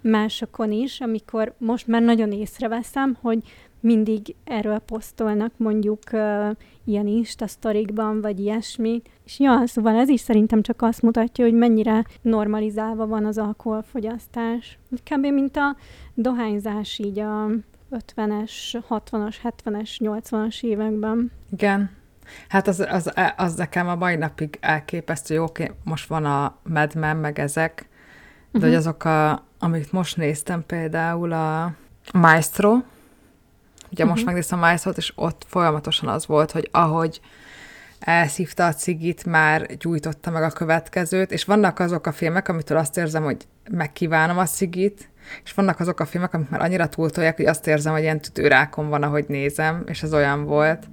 [0.00, 3.42] másokon is, amikor most már nagyon észreveszem, hogy
[3.82, 6.50] mindig erről posztolnak mondjuk uh,
[6.84, 9.02] ilyen Insta sztorikban, vagy ilyesmi.
[9.24, 14.78] És ja, szóval ez is szerintem csak azt mutatja, hogy mennyire normalizálva van az alkoholfogyasztás.
[15.10, 15.26] Kb.
[15.26, 15.76] mint a
[16.14, 17.46] dohányzás így a
[17.90, 21.30] 50-es, 60-as, 70-es, 80-as években.
[21.52, 21.90] Igen,
[22.48, 26.94] Hát az, az, az nekem a mai napig elképesztő, jó, oké, most van a Mad
[26.94, 28.62] Men, meg ezek, de uh-huh.
[28.62, 28.78] hogy mhm.
[28.78, 31.74] azok, a, amit most néztem például a
[32.12, 32.82] Maestro, ugye
[33.90, 34.08] uh-huh.
[34.08, 34.26] most mhm.
[34.26, 37.20] megnéztem a Maestro-t, és ott folyamatosan az volt, hogy ahogy
[38.00, 42.96] elszívta a cigit, már gyújtotta meg a következőt, és vannak azok a filmek, amitől azt
[42.96, 45.10] érzem, hogy megkívánom a cigit,
[45.44, 48.88] és vannak azok a filmek, amik már annyira túltolják, hogy azt érzem, hogy ilyen tüdőrákom
[48.88, 50.86] van, ahogy nézem, és ez olyan volt.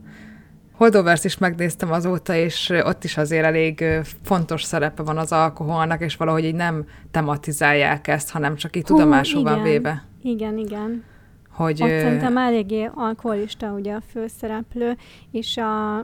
[0.79, 3.83] Holdovers is megnéztem azóta, és ott is azért elég
[4.23, 9.43] fontos szerepe van az alkoholnak, és valahogy így nem tematizálják ezt, hanem csak így tudomásul
[9.43, 10.03] van véve.
[10.21, 11.03] Igen, igen.
[11.49, 14.97] Hogy, ott szerintem eléggé alkoholista ugye a főszereplő,
[15.31, 15.97] és a,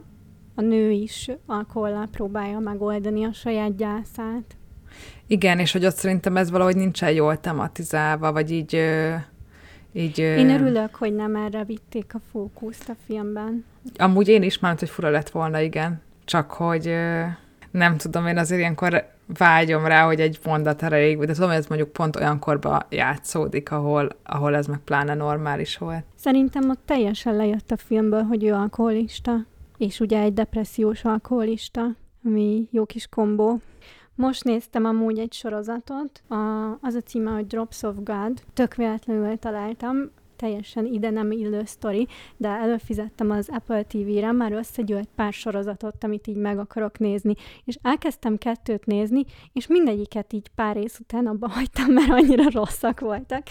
[0.56, 4.58] a nő is alkohollal próbálja megoldani a saját gyászát.
[5.28, 8.80] Igen, és hogy ott szerintem ez valahogy nincsen jól tematizálva, vagy így...
[9.96, 13.66] így én örülök, hogy nem erre vitték a fókuszt a filmben.
[13.98, 16.02] Amúgy én is, már hogy fura lett volna, igen.
[16.26, 16.96] Csak hogy
[17.72, 21.68] nem tudom, én azért ilyenkor vágyom rá, hogy egy mondat erejéig, de tudom, hogy ez
[21.68, 26.04] mondjuk pont olyan korba játszódik, ahol, ahol ez meg pláne normális volt.
[26.16, 29.46] Szerintem ott teljesen lejött a filmből, hogy ő alkoholista,
[29.78, 31.88] és ugye egy depressziós alkoholista,
[32.24, 33.60] ami jó kis kombó.
[34.16, 38.42] Most néztem amúgy egy sorozatot, a, az a címe, hogy Drops of God.
[38.54, 42.08] Tök véletlenül találtam, teljesen ide nem illő sztori,
[42.38, 47.34] de előfizettem az Apple TV-re, már összegyűlt pár sorozatot, amit így meg akarok nézni,
[47.64, 49.24] és elkezdtem kettőt nézni,
[49.54, 53.44] és mindegyiket így pár rész után abba hagytam, mert annyira rosszak voltak,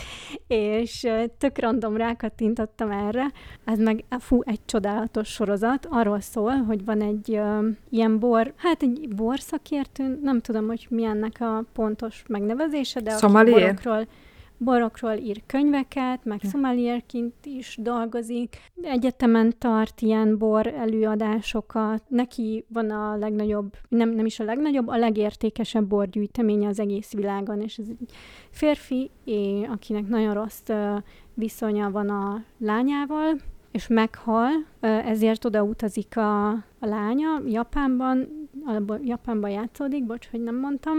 [0.47, 1.07] és
[1.39, 3.32] tök random rákattintottam erre.
[3.64, 8.82] Ez meg, fú, egy csodálatos sorozat, arról szól, hogy van egy uh, ilyen bor, hát
[8.82, 14.07] egy borszakértő, nem tudom, hogy mi ennek a pontos megnevezése, de a borokról
[14.65, 18.57] borokról ír könyveket, meg szomalierként is dolgozik.
[18.83, 22.03] Egyetemen tart ilyen bor előadásokat.
[22.09, 27.61] Neki van a legnagyobb, nem, nem is a legnagyobb, a legértékesebb borgyűjteménye az egész világon,
[27.61, 28.15] és ez egy
[28.51, 29.11] férfi,
[29.69, 30.62] akinek nagyon rossz
[31.35, 33.37] viszonya van a lányával,
[33.71, 34.51] és meghal,
[34.81, 40.99] ezért oda utazik a, a lánya Japánban, a, Japánban játszódik, bocs, hogy nem mondtam,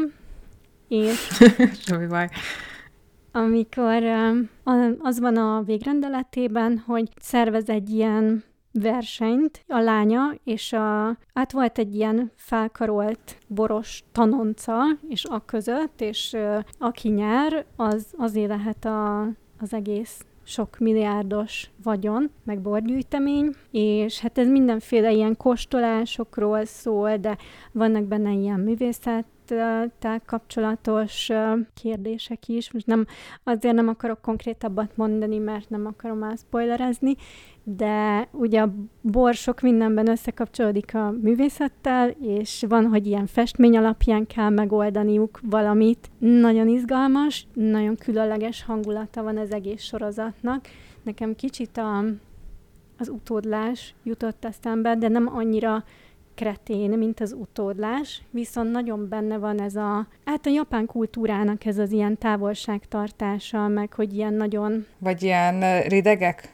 [0.88, 1.28] és...
[1.86, 2.30] Semmi baj
[3.36, 4.04] amikor
[5.00, 11.78] az van a végrendeletében, hogy szervez egy ilyen versenyt a lánya, és a, hát volt
[11.78, 14.76] egy ilyen felkarolt boros tanonca,
[15.10, 16.38] és a között, és
[16.80, 19.22] aki nyer, az azért lehet a,
[19.60, 27.38] az egész sok milliárdos vagyon, meg borgyűjtemény, és hát ez mindenféle ilyen kóstolásokról szól, de
[27.72, 31.30] vannak benne ilyen művészet élettel kapcsolatos
[31.74, 32.72] kérdések is.
[32.72, 33.06] Most nem,
[33.44, 37.16] azért nem akarok konkrétabbat mondani, mert nem akarom már spoilerezni,
[37.64, 44.28] de ugye a bor sok mindenben összekapcsolódik a művészettel, és van, hogy ilyen festmény alapján
[44.28, 46.10] kell megoldaniuk valamit.
[46.18, 50.66] Nagyon izgalmas, nagyon különleges hangulata van az egész sorozatnak.
[51.04, 52.04] Nekem kicsit a,
[52.98, 55.84] az utódlás jutott eszembe, de nem annyira
[56.36, 61.78] kretén, mint az utódlás, viszont nagyon benne van ez a, hát a japán kultúrának ez
[61.78, 64.86] az ilyen távolságtartása, meg hogy ilyen nagyon...
[64.98, 66.54] Vagy ilyen ridegek?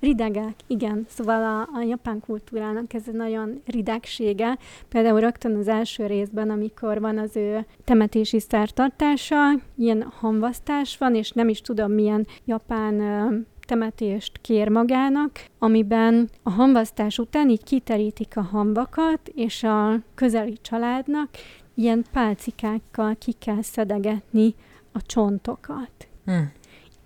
[0.00, 1.06] Ridegek, igen.
[1.08, 4.58] Szóval a, a japán kultúrának ez a nagyon ridegsége.
[4.88, 9.36] Például rögtön az első részben, amikor van az ő temetési szertartása,
[9.76, 17.18] ilyen hamvasztás van, és nem is tudom milyen japán temetést kér magának, amiben a hamvasztás
[17.18, 21.28] után így kiterítik a hamvakat, és a közeli családnak
[21.74, 24.54] ilyen pálcikákkal ki kell szedegetni
[24.92, 26.08] a csontokat.
[26.24, 26.52] Hmm.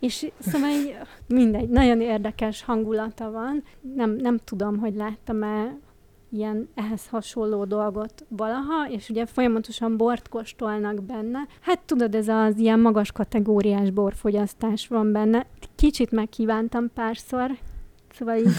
[0.01, 0.97] És szóval egy,
[1.27, 3.63] mindegy, nagyon érdekes hangulata van.
[3.95, 5.79] Nem, nem tudom, hogy láttam-e
[6.31, 11.39] ilyen ehhez hasonló dolgot valaha, és ugye folyamatosan bort kóstolnak benne.
[11.61, 15.47] Hát tudod, ez az ilyen magas kategóriás borfogyasztás van benne.
[15.75, 17.51] Kicsit megkívántam párszor,
[18.19, 18.47] szóval így...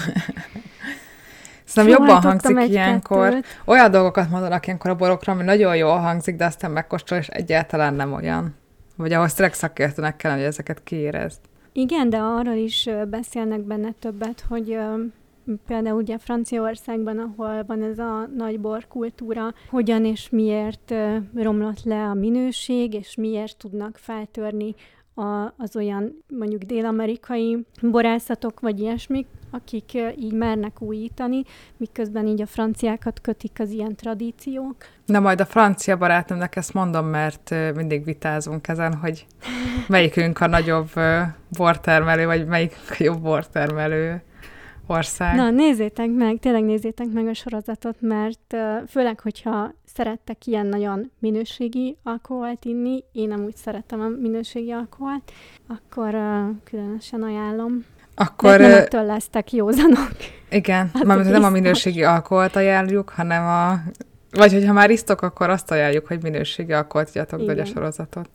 [1.63, 3.29] Szerintem jobban hangzik ilyenkor.
[3.29, 3.45] Kettőt.
[3.65, 7.93] Olyan dolgokat mondanak ilyenkor a borokra, ami nagyon jól hangzik, de aztán megkóstol, és egyáltalán
[7.93, 8.55] nem olyan.
[8.95, 11.39] Vagy ahhoz tényleg szakértőnek kell, hogy ezeket kiérezd.
[11.71, 14.77] Igen, de arról is beszélnek benne többet, hogy
[15.67, 20.93] például ugye Franciaországban, ahol van ez a nagy borkultúra, hogyan és miért
[21.35, 24.75] romlott le a minőség, és miért tudnak feltörni
[25.17, 31.43] a, az olyan mondjuk dél-amerikai borászatok, vagy ilyesmik, akik így mernek újítani,
[31.77, 34.75] miközben így a franciákat kötik az ilyen tradíciók.
[35.05, 39.25] Na majd a francia barátomnak ezt mondom, mert mindig vitázunk ezen, hogy
[39.87, 40.89] melyikünk a nagyobb
[41.57, 44.21] bortermelő, vagy melyik a jobb bortermelő
[44.89, 45.35] ország.
[45.35, 48.55] Na, nézzétek meg, tényleg nézzétek meg a sorozatot, mert
[48.87, 55.31] főleg, hogyha szerettek ilyen nagyon minőségi alkoholt inni, én nem úgy szeretem a minőségi alkoholt,
[55.67, 57.85] akkor uh, különösen ajánlom.
[58.15, 58.57] Akkor...
[58.57, 60.11] De nem ettől lesztek józanok.
[60.49, 63.79] Igen, hát mármint nem a minőségi alkoholt ajánljuk, hanem a...
[64.31, 68.29] Vagy hogyha már isztok, akkor azt ajánljuk, hogy minőségi alkoholt igyatok, vagy a sorozatot.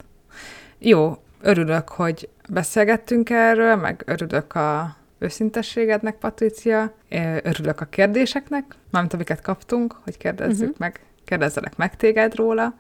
[0.79, 6.95] Jó, örülök, hogy beszélgettünk erről, meg örülök a őszintességednek, Patricia,
[7.43, 10.79] örülök a kérdéseknek, mármint amiket kaptunk, hogy kérdezzük uh-huh.
[10.79, 12.75] meg, kérdezzelek meg téged róla.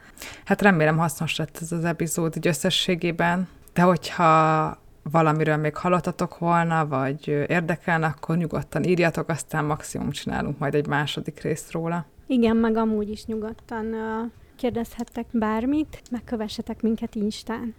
[0.44, 4.80] Hát remélem hasznos lett ez az epizód így összességében, de hogyha
[5.10, 11.40] valamiről még hallottatok volna, vagy érdekelne, akkor nyugodtan írjatok, aztán maximum csinálunk majd egy második
[11.40, 12.06] részt róla.
[12.26, 13.94] Igen, meg amúgy is nyugodtan
[14.56, 17.74] kérdezhettek bármit, megkövessetek minket Instán.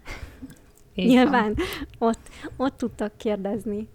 [0.96, 1.56] Így Nyilván
[1.98, 3.88] ott, ott tudtak kérdezni.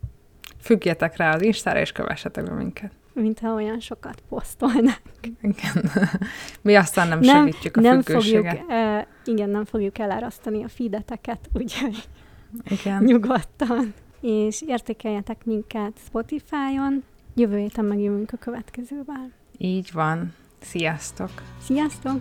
[0.61, 2.91] Függjetek rá az Instára, és kövessetek be minket.
[3.13, 5.01] Mintha olyan sokat posztolnánk.
[5.41, 5.91] Igen.
[6.63, 8.59] Mi aztán nem, nem segítjük a nem függőséget.
[8.59, 12.09] Fogjuk, uh, igen, nem fogjuk elárasztani a feedeteket, úgyhogy
[12.65, 13.03] igen.
[13.03, 13.95] nyugodtan.
[14.21, 17.05] És értékeljetek minket Spotify-on.
[17.35, 19.31] Jövő héten megjövünk a következővel.
[19.57, 20.35] Így van.
[20.61, 21.31] Sziasztok!
[21.63, 22.21] Sziasztok!